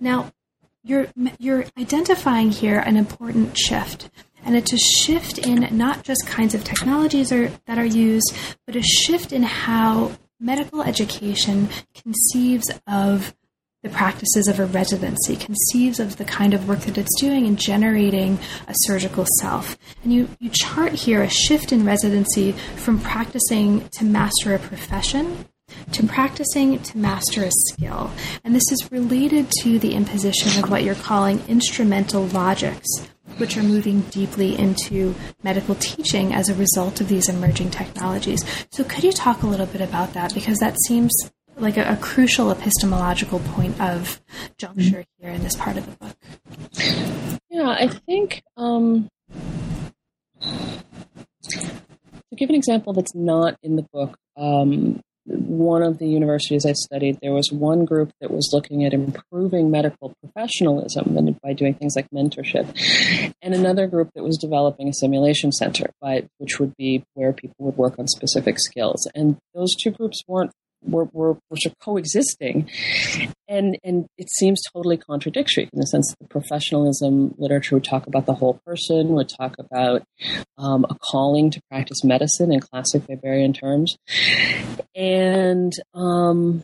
[0.00, 0.32] Now,
[0.82, 1.08] you're
[1.38, 4.10] you're identifying here an important shift
[4.42, 8.34] and it's a shift in not just kinds of technologies are, that are used,
[8.66, 13.34] but a shift in how medical education conceives of
[13.82, 17.56] the practices of a residency, conceives of the kind of work that it's doing in
[17.56, 18.38] generating
[18.68, 19.78] a surgical self.
[20.02, 25.46] And you, you chart here a shift in residency from practicing to master a profession
[25.92, 28.10] to practicing to master a skill.
[28.44, 32.88] And this is related to the imposition of what you're calling instrumental logics,
[33.40, 38.44] which are moving deeply into medical teaching as a result of these emerging technologies.
[38.70, 40.34] So, could you talk a little bit about that?
[40.34, 41.10] Because that seems
[41.56, 44.20] like a, a crucial epistemological point of
[44.58, 46.16] juncture here in this part of the book.
[47.50, 49.08] Yeah, I think um,
[50.40, 56.72] to give an example that's not in the book, um, one of the universities I
[56.72, 61.74] studied, there was one group that was looking at improving medical professionalism and by doing
[61.74, 62.66] things like mentorship,
[63.42, 67.66] and another group that was developing a simulation center, by, which would be where people
[67.66, 69.06] would work on specific skills.
[69.14, 70.52] And those two groups weren't
[70.82, 72.70] were, were, were coexisting.
[73.48, 78.06] And, and it seems totally contradictory in the sense that the professionalism literature would talk
[78.06, 80.02] about the whole person, would talk about
[80.56, 83.96] um, a calling to practice medicine in classic Weberian terms.
[84.94, 86.62] And um,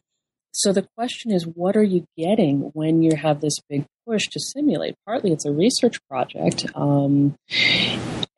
[0.52, 4.40] so the question is, what are you getting when you have this big push to
[4.40, 4.94] simulate?
[5.04, 6.66] Partly it's a research project.
[6.74, 7.36] Um,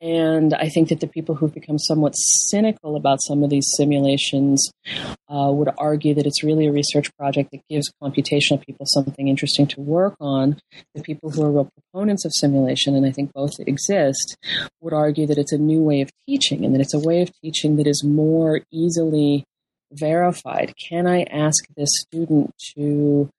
[0.01, 4.71] and I think that the people who've become somewhat cynical about some of these simulations
[5.27, 9.67] uh, would argue that it's really a research project that gives computational people something interesting
[9.67, 10.57] to work on.
[10.95, 14.37] The people who are real proponents of simulation, and I think both exist,
[14.81, 17.31] would argue that it's a new way of teaching and that it's a way of
[17.41, 19.43] teaching that is more easily
[19.91, 20.73] verified.
[20.77, 23.29] Can I ask this student to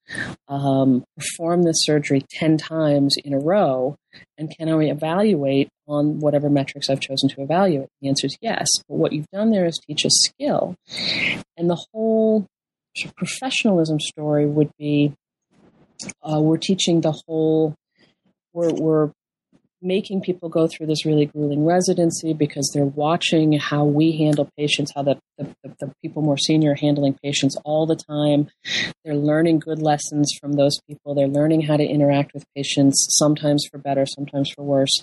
[0.48, 3.96] um, perform this surgery 10 times in a row?
[4.36, 7.88] And can I evaluate on whatever metrics I've chosen to evaluate?
[8.00, 8.68] The answer is yes.
[8.88, 10.74] But what you've done there is teach a skill.
[11.56, 12.46] And the whole
[13.16, 15.12] professionalism story would be
[16.22, 17.74] uh, we're teaching the whole,
[18.52, 19.10] we're, we're
[19.82, 24.92] making people go through this really grueling residency because they're watching how we handle patients,
[24.94, 28.48] how the, the, the, people more senior are handling patients all the time.
[29.04, 31.14] They're learning good lessons from those people.
[31.14, 35.02] They're learning how to interact with patients, sometimes for better, sometimes for worse.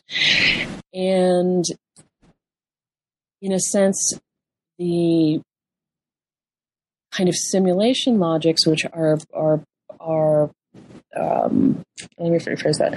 [0.93, 1.65] And
[3.41, 4.19] in a sense,
[4.78, 5.41] the
[7.11, 9.63] kind of simulation logics, which are are
[9.99, 10.51] are
[11.16, 11.84] um,
[12.18, 12.93] let me rephrase that.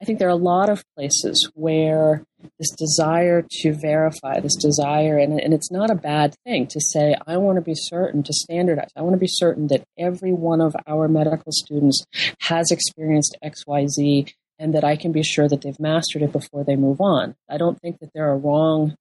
[0.00, 2.24] I think there are a lot of places where
[2.58, 7.14] this desire to verify, this desire, and, and it's not a bad thing to say,
[7.26, 8.90] I want to be certain, to standardize.
[8.96, 12.04] I want to be certain that every one of our medical students
[12.40, 16.76] has experienced XYZ and that I can be sure that they've mastered it before they
[16.76, 17.34] move on.
[17.48, 18.96] I don't think that there are wrong,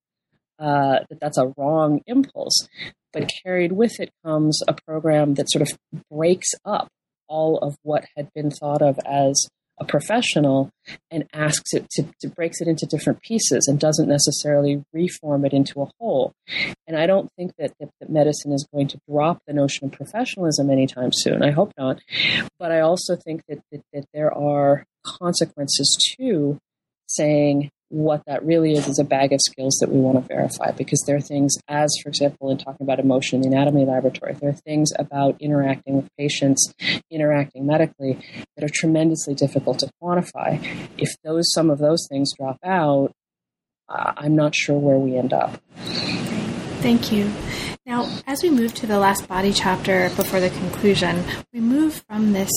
[0.59, 2.67] uh, that that's a wrong impulse.
[3.13, 5.77] But carried with it comes a program that sort of
[6.09, 6.89] breaks up
[7.31, 9.47] all of what had been thought of as
[9.79, 10.69] a professional
[11.09, 15.53] and asks it to, to, breaks it into different pieces and doesn't necessarily reform it
[15.53, 16.33] into a whole.
[16.85, 19.93] And I don't think that, that, that, medicine is going to drop the notion of
[19.93, 21.41] professionalism anytime soon.
[21.41, 21.99] I hope not.
[22.59, 26.59] But I also think that, that, that there are consequences to
[27.07, 30.71] saying what that really is is a bag of skills that we want to verify
[30.71, 34.33] because there are things as for example in talking about emotion in the anatomy laboratory
[34.35, 36.73] there are things about interacting with patients
[37.11, 38.17] interacting medically
[38.55, 40.57] that are tremendously difficult to quantify.
[40.97, 43.11] If those some of those things drop out
[43.89, 45.61] i'm not sure where we end up.
[46.81, 47.29] Thank you
[47.91, 52.31] now, as we move to the last body chapter before the conclusion, we move from
[52.31, 52.49] this,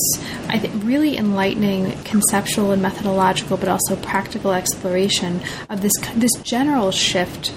[0.49, 6.93] I think, really enlightening conceptual and methodological, but also practical exploration of this this general
[6.93, 7.53] shift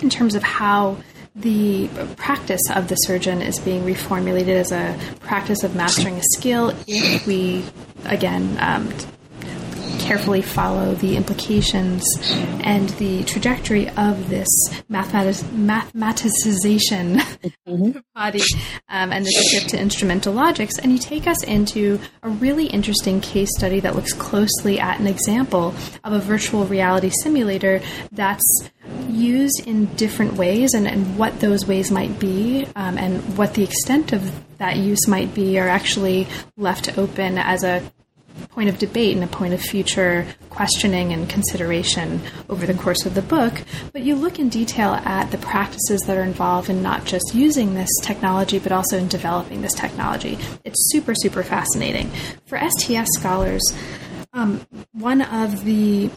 [0.00, 0.96] in terms of how
[1.36, 6.72] the practice of the surgeon is being reformulated as a practice of mastering a skill
[6.86, 7.62] if we
[8.06, 8.90] again um,
[10.04, 12.04] carefully follow the implications
[12.62, 14.48] and the trajectory of this
[14.88, 17.16] mathematic- mathematization
[17.66, 17.98] mm-hmm.
[18.14, 18.42] body
[18.88, 20.78] um, and the shift to instrumental logics.
[20.78, 25.06] And you take us into a really interesting case study that looks closely at an
[25.06, 25.74] example
[26.04, 27.80] of a virtual reality simulator
[28.12, 28.70] that's
[29.08, 33.62] used in different ways and, and what those ways might be um, and what the
[33.62, 36.26] extent of that use might be are actually
[36.56, 37.82] left open as a
[38.50, 43.14] point of debate and a point of future questioning and consideration over the course of
[43.14, 43.62] the book.
[43.92, 47.74] But you look in detail at the practices that are involved in not just using
[47.74, 50.38] this technology, but also in developing this technology.
[50.64, 52.10] It's super, super fascinating.
[52.46, 53.62] For STS scholars,
[54.32, 56.10] um, one of the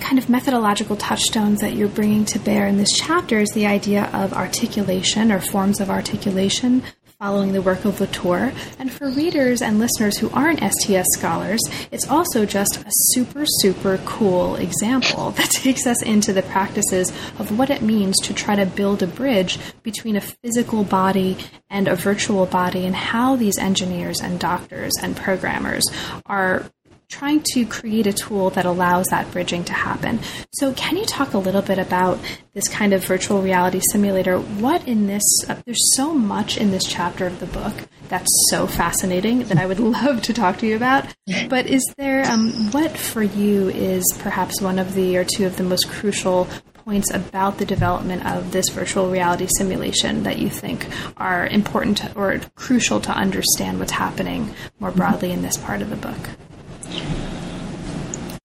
[0.00, 4.10] kind of methodological touchstones that you're bringing to bear in this chapter is the idea
[4.12, 6.82] of articulation or forms of articulation
[7.20, 8.50] following the work of Latour.
[8.78, 11.60] And for readers and listeners who aren't STS scholars,
[11.92, 17.58] it's also just a super, super cool example that takes us into the practices of
[17.58, 21.36] what it means to try to build a bridge between a physical body
[21.68, 25.84] and a virtual body and how these engineers and doctors and programmers
[26.24, 26.70] are
[27.10, 30.20] trying to create a tool that allows that bridging to happen.
[30.52, 32.18] So, can you talk a little bit about
[32.54, 34.38] this kind of virtual reality simulator?
[34.38, 37.74] What in this, uh, there's so much in this chapter of the book
[38.08, 41.04] that's so fascinating that I would love to talk to you about.
[41.48, 45.56] But is there, um, what for you is perhaps one of the or two of
[45.56, 46.48] the most crucial
[46.84, 50.86] points about the development of this virtual reality simulation that you think
[51.18, 55.96] are important or crucial to understand what's happening more broadly in this part of the
[55.96, 56.18] book?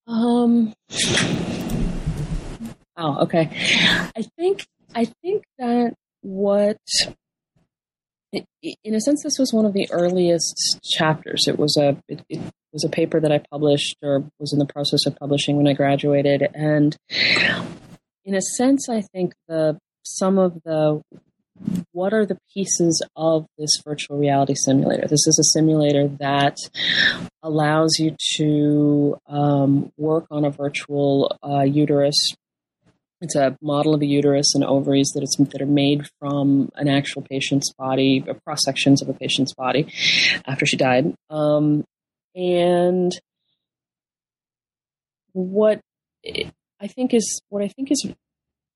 [0.07, 0.73] Um.
[2.97, 3.49] Oh, okay.
[4.15, 6.77] I think I think that what,
[8.31, 11.45] in a sense, this was one of the earliest chapters.
[11.47, 12.41] It was a it, it
[12.71, 15.73] was a paper that I published or was in the process of publishing when I
[15.73, 16.95] graduated, and
[18.23, 21.01] in a sense, I think the some of the
[21.91, 25.07] what are the pieces of this virtual reality simulator?
[25.07, 26.57] This is a simulator that
[27.41, 32.33] allows you to um, work on a virtual uh, uterus.
[33.21, 37.71] It's a model of a uterus and ovaries that, are made from an actual patient's
[37.73, 39.87] body, cross sections of a patient's body
[40.45, 41.15] after she died.
[41.29, 41.85] Um,
[42.35, 43.17] and
[45.31, 45.79] what
[46.25, 48.05] I think is what I think is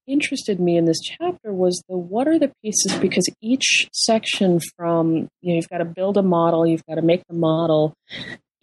[0.10, 5.28] interested me in this chapter was the what are the pieces because each section from
[5.42, 7.94] you know you've got to build a model you've got to make the model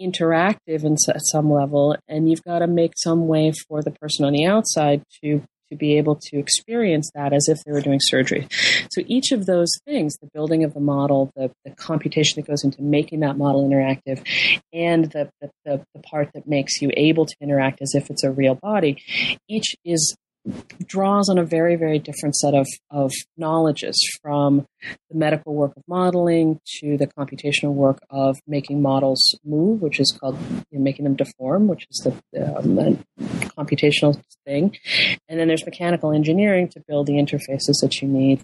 [0.01, 4.25] interactive in, at some level and you've got to make some way for the person
[4.25, 7.99] on the outside to to be able to experience that as if they were doing
[8.01, 8.47] surgery.
[8.93, 12.63] So each of those things, the building of the model, the, the computation that goes
[12.63, 14.25] into making that model interactive,
[14.73, 18.23] and the, the, the, the part that makes you able to interact as if it's
[18.23, 19.03] a real body,
[19.49, 20.15] each is
[20.85, 24.67] draws on a very, very different set of, of knowledges from
[25.11, 30.17] the medical work of modeling to the computational work of making models move, which is
[30.21, 30.39] called
[30.71, 32.99] you know, making them deform, which is the, um, the
[33.59, 34.77] computational thing.
[35.29, 38.43] And then there's mechanical engineering to build the interfaces that you need.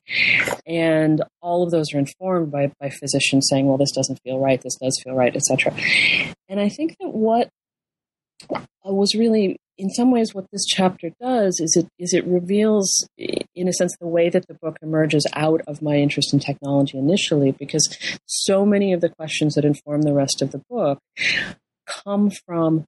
[0.66, 4.60] And all of those are informed by, by physicians saying, well, this doesn't feel right,
[4.60, 5.74] this does feel right, etc.
[6.48, 7.48] And I think that what
[8.84, 13.68] was really in some ways what this chapter does is it is it reveals in
[13.68, 17.52] a sense the way that the book emerges out of my interest in technology initially
[17.52, 17.96] because
[18.26, 20.98] so many of the questions that inform the rest of the book
[21.86, 22.84] come from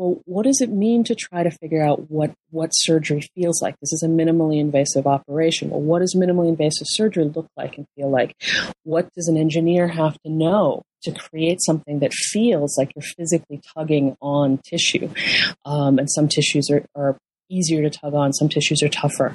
[0.00, 3.74] well, what does it mean to try to figure out what, what surgery feels like?
[3.82, 5.68] This is a minimally invasive operation.
[5.68, 8.34] Well, what does minimally invasive surgery look like and feel like?
[8.82, 13.60] What does an engineer have to know to create something that feels like you're physically
[13.74, 15.10] tugging on tissue?
[15.64, 17.16] Um, and some tissues are, are
[17.48, 19.34] easier to tug on, some tissues are tougher.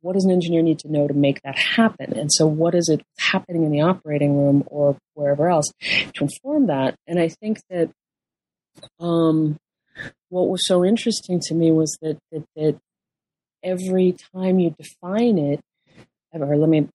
[0.00, 2.18] What does an engineer need to know to make that happen?
[2.18, 6.66] And so, what is it happening in the operating room or wherever else to inform
[6.66, 6.94] that?
[7.06, 7.90] And I think that
[9.00, 9.56] um,
[10.28, 12.78] what was so interesting to me was that, that, that
[13.62, 15.60] every time you define it,
[16.32, 16.88] or let me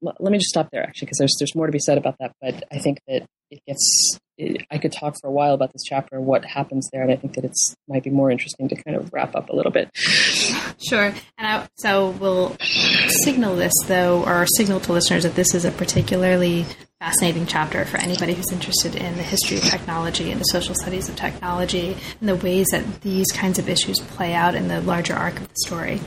[0.00, 2.32] let me just stop there actually because there's there's more to be said about that.
[2.40, 5.82] But I think that it gets it, I could talk for a while about this
[5.84, 8.76] chapter and what happens there, and I think that it's might be more interesting to
[8.82, 9.90] kind of wrap up a little bit.
[9.94, 15.64] Sure, and I, so we'll signal this though, or signal to listeners that this is
[15.64, 16.66] a particularly
[17.02, 21.08] fascinating chapter for anybody who's interested in the history of technology and the social studies
[21.08, 25.12] of technology and the ways that these kinds of issues play out in the larger
[25.12, 26.00] arc of the story.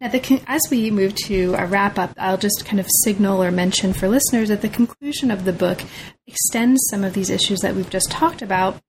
[0.00, 3.50] Now, the, as we move to a wrap up, I'll just kind of signal or
[3.50, 5.82] mention for listeners that the conclusion of the book
[6.28, 8.80] extends some of these issues that we've just talked about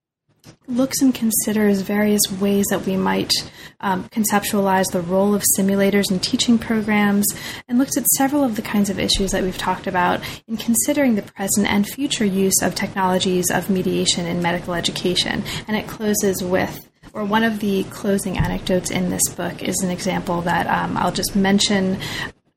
[0.67, 3.31] looks and considers various ways that we might
[3.79, 7.25] um, conceptualize the role of simulators in teaching programs
[7.67, 11.15] and looks at several of the kinds of issues that we've talked about in considering
[11.15, 15.43] the present and future use of technologies of mediation in medical education.
[15.67, 19.89] And it closes with or one of the closing anecdotes in this book is an
[19.89, 21.99] example that um, I'll just mention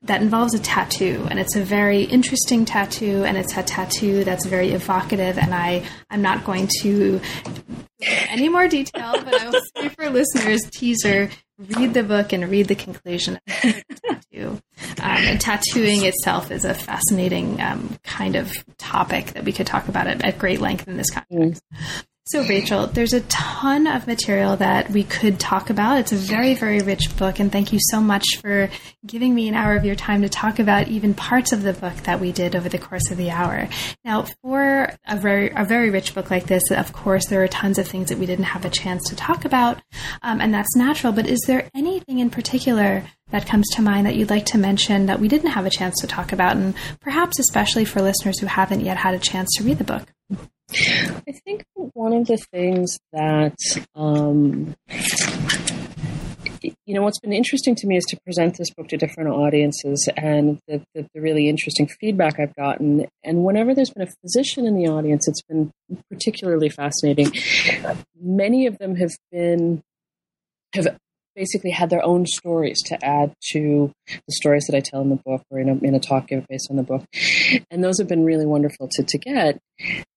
[0.03, 4.45] that involves a tattoo and it's a very interesting tattoo and it's a tattoo that's
[4.45, 7.21] very evocative and I I'm not going to
[8.01, 11.29] any more detail but I will say for listeners teaser
[11.77, 14.61] read the book and read the conclusion of the tattoo
[15.01, 20.07] um, tattooing itself is a fascinating um, kind of topic that we could talk about
[20.07, 21.63] at, at great length in this context.
[21.71, 22.05] Mm.
[22.31, 25.99] So, Rachel, there's a ton of material that we could talk about.
[25.99, 28.69] It's a very, very rich book, and thank you so much for
[29.05, 31.93] giving me an hour of your time to talk about even parts of the book
[32.03, 33.67] that we did over the course of the hour.
[34.05, 37.77] Now, for a very, a very rich book like this, of course, there are tons
[37.77, 39.81] of things that we didn't have a chance to talk about,
[40.21, 41.11] um, and that's natural.
[41.11, 45.07] But is there anything in particular that comes to mind that you'd like to mention
[45.07, 48.47] that we didn't have a chance to talk about, and perhaps especially for listeners who
[48.47, 50.13] haven't yet had a chance to read the book?
[50.73, 53.57] I think one of the things that,
[53.95, 54.75] um,
[56.85, 60.07] you know, what's been interesting to me is to present this book to different audiences
[60.15, 63.07] and the, the, the, really interesting feedback I've gotten.
[63.23, 65.71] And whenever there's been a physician in the audience, it's been
[66.09, 67.31] particularly fascinating.
[68.19, 69.81] Many of them have been,
[70.73, 70.87] have
[71.35, 75.21] basically had their own stories to add to the stories that I tell in the
[75.25, 77.05] book or in a, in a talk based on the book.
[77.69, 79.59] And those have been really wonderful to, to get.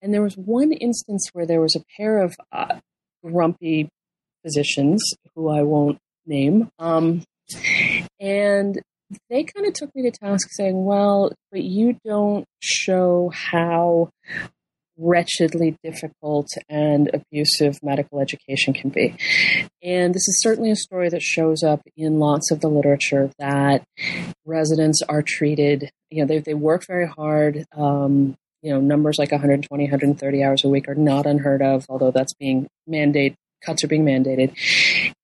[0.03, 2.79] And there was one instance where there was a pair of uh,
[3.25, 3.89] grumpy
[4.45, 5.03] physicians
[5.35, 6.71] who I won't name.
[6.79, 7.23] Um,
[8.21, 8.81] and
[9.31, 14.11] they kind of took me to task saying, well, but you don't show how
[14.97, 19.17] wretchedly difficult and abusive medical education can be.
[19.85, 23.85] And this is certainly a story that shows up in lots of the literature that
[24.47, 27.67] residents are treated, you know, they, they work very hard.
[27.77, 32.11] Um, you know, numbers like 120, 130 hours a week are not unheard of, although
[32.11, 34.57] that's being mandated, cuts are being mandated.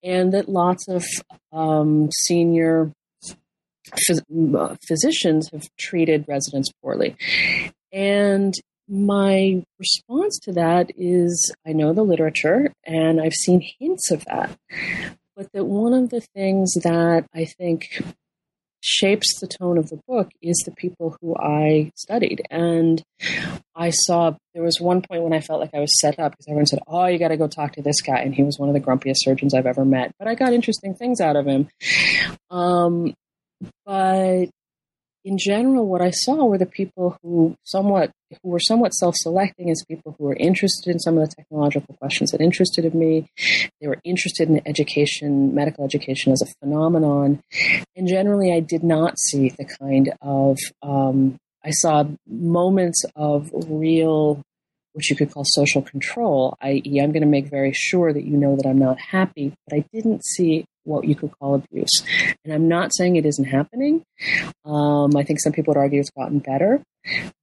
[0.04, 1.06] And that lots of
[1.52, 2.92] um, senior
[4.10, 7.16] phys- physicians have treated residents poorly.
[7.92, 8.52] And
[8.90, 14.58] my response to that is I know the literature and I've seen hints of that.
[15.36, 18.02] But that one of the things that I think
[18.82, 22.42] shapes the tone of the book is the people who I studied.
[22.50, 23.02] And
[23.76, 26.46] I saw there was one point when I felt like I was set up because
[26.48, 28.18] everyone said, Oh, you got to go talk to this guy.
[28.18, 30.12] And he was one of the grumpiest surgeons I've ever met.
[30.18, 31.68] But I got interesting things out of him.
[32.50, 33.14] Um,
[33.86, 34.46] but
[35.24, 38.10] in general, what I saw were the people who somewhat
[38.42, 42.30] who were somewhat self-selecting as people who were interested in some of the technological questions
[42.30, 43.28] that interested in me.
[43.80, 47.40] They were interested in education, medical education as a phenomenon,
[47.96, 54.42] and generally, I did not see the kind of um, I saw moments of real
[54.92, 58.36] what you could call social control, i.e., I'm going to make very sure that you
[58.36, 62.02] know that I'm not happy, but I didn't see what you could call abuse.
[62.44, 64.02] And I'm not saying it isn't happening.
[64.64, 66.82] Um, I think some people would argue it's gotten better.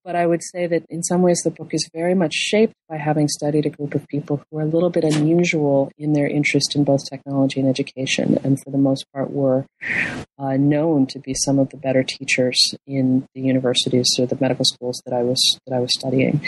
[0.03, 2.97] But I would say that in some ways the book is very much shaped by
[2.97, 6.75] having studied a group of people who are a little bit unusual in their interest
[6.75, 9.65] in both technology and education, and for the most part were
[10.37, 14.63] uh, known to be some of the better teachers in the universities or the medical
[14.63, 16.39] schools that I was that I was studying.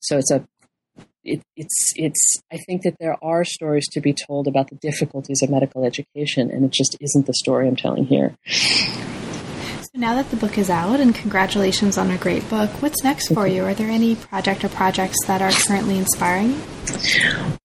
[0.00, 0.44] So it's a
[1.24, 5.42] it, it's it's I think that there are stories to be told about the difficulties
[5.42, 8.36] of medical education, and it just isn't the story I'm telling here.
[9.96, 13.46] Now that the book is out, and congratulations on a great book, what's next for
[13.46, 13.62] you?
[13.62, 16.60] Are there any project or projects that are currently inspiring?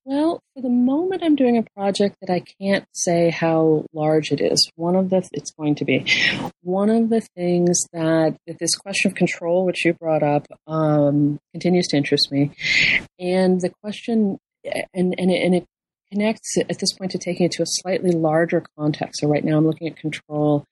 [0.06, 4.42] Well, for the moment, I'm doing a project that I can't say how large it
[4.42, 4.70] is.
[4.76, 6.06] One of the it's going to be
[6.62, 11.40] one of the things that, that this question of control, which you brought up, um,
[11.52, 12.52] continues to interest me,
[13.18, 15.66] and the question and and it, and it
[16.12, 19.22] connects at this point to taking it to a slightly larger context.
[19.22, 20.66] So right now I'm looking at control,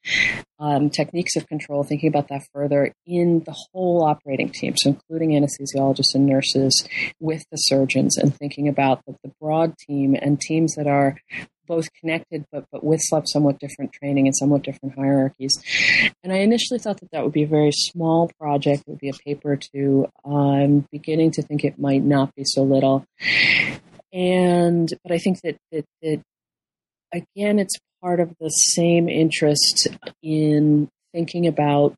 [0.60, 5.32] um, techniques of control, thinking about that further in the whole operating team, so including
[5.32, 6.88] anesthesiologists and nurses
[7.20, 11.18] with the surgeons and thinking about the, the broad team and teams that are
[11.68, 15.62] both connected but, but with somewhat different training and somewhat different hierarchies.
[16.24, 18.84] And I initially thought that that would be a very small project.
[18.88, 20.08] It would be a paper or two.
[20.26, 23.06] I'm beginning to think it might not be so little
[24.18, 26.22] and but I think that, that that
[27.14, 29.88] again, it's part of the same interest
[30.24, 31.94] in thinking about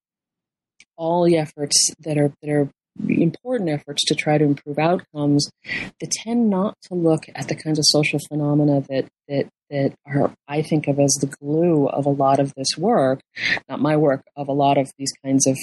[0.97, 2.69] all the efforts that are that are
[3.07, 7.79] important efforts to try to improve outcomes that tend not to look at the kinds
[7.79, 12.09] of social phenomena that that that are I think of as the glue of a
[12.09, 13.21] lot of this work,
[13.67, 15.57] not my work, of a lot of these kinds of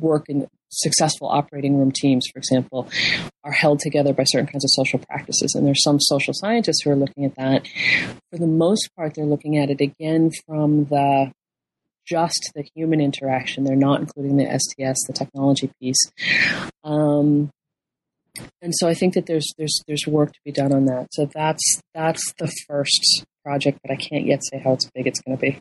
[0.00, 2.88] work in successful operating room teams, for example,
[3.44, 5.54] are held together by certain kinds of social practices.
[5.54, 7.66] And there's some social scientists who are looking at that.
[8.30, 11.32] For the most part, they're looking at it again from the
[12.06, 13.64] just the human interaction.
[13.64, 16.10] They're not including the STS, the technology piece.
[16.82, 17.50] Um,
[18.60, 21.08] and so I think that there's there's there's work to be done on that.
[21.12, 25.20] So that's that's the first project, but I can't yet say how it's big it's
[25.20, 25.60] going to be.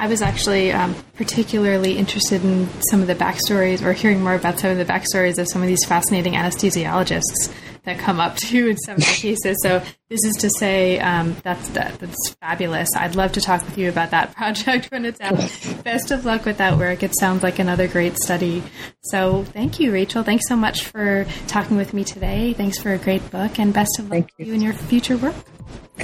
[0.00, 4.58] I was actually um, particularly interested in some of the backstories or hearing more about
[4.58, 7.52] some of the backstories of some of these fascinating anesthesiologists
[7.84, 9.58] that come up too in some of the cases.
[9.62, 12.88] So this is to say um, that's that, that's fabulous.
[12.96, 15.36] I'd love to talk with you about that project when it's out.
[15.84, 17.02] Best of luck with that work.
[17.02, 18.62] It sounds like another great study.
[19.02, 20.22] So thank you, Rachel.
[20.22, 22.54] Thanks so much for talking with me today.
[22.54, 25.34] Thanks for a great book, and best of luck to you in your future work.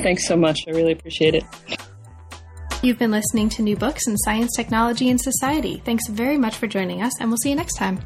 [0.03, 0.61] Thanks so much.
[0.69, 1.45] I really appreciate it.
[2.83, 5.83] You've been listening to New Books in Science, Technology, and Society.
[5.85, 8.01] Thanks very much for joining us, and we'll see you next time.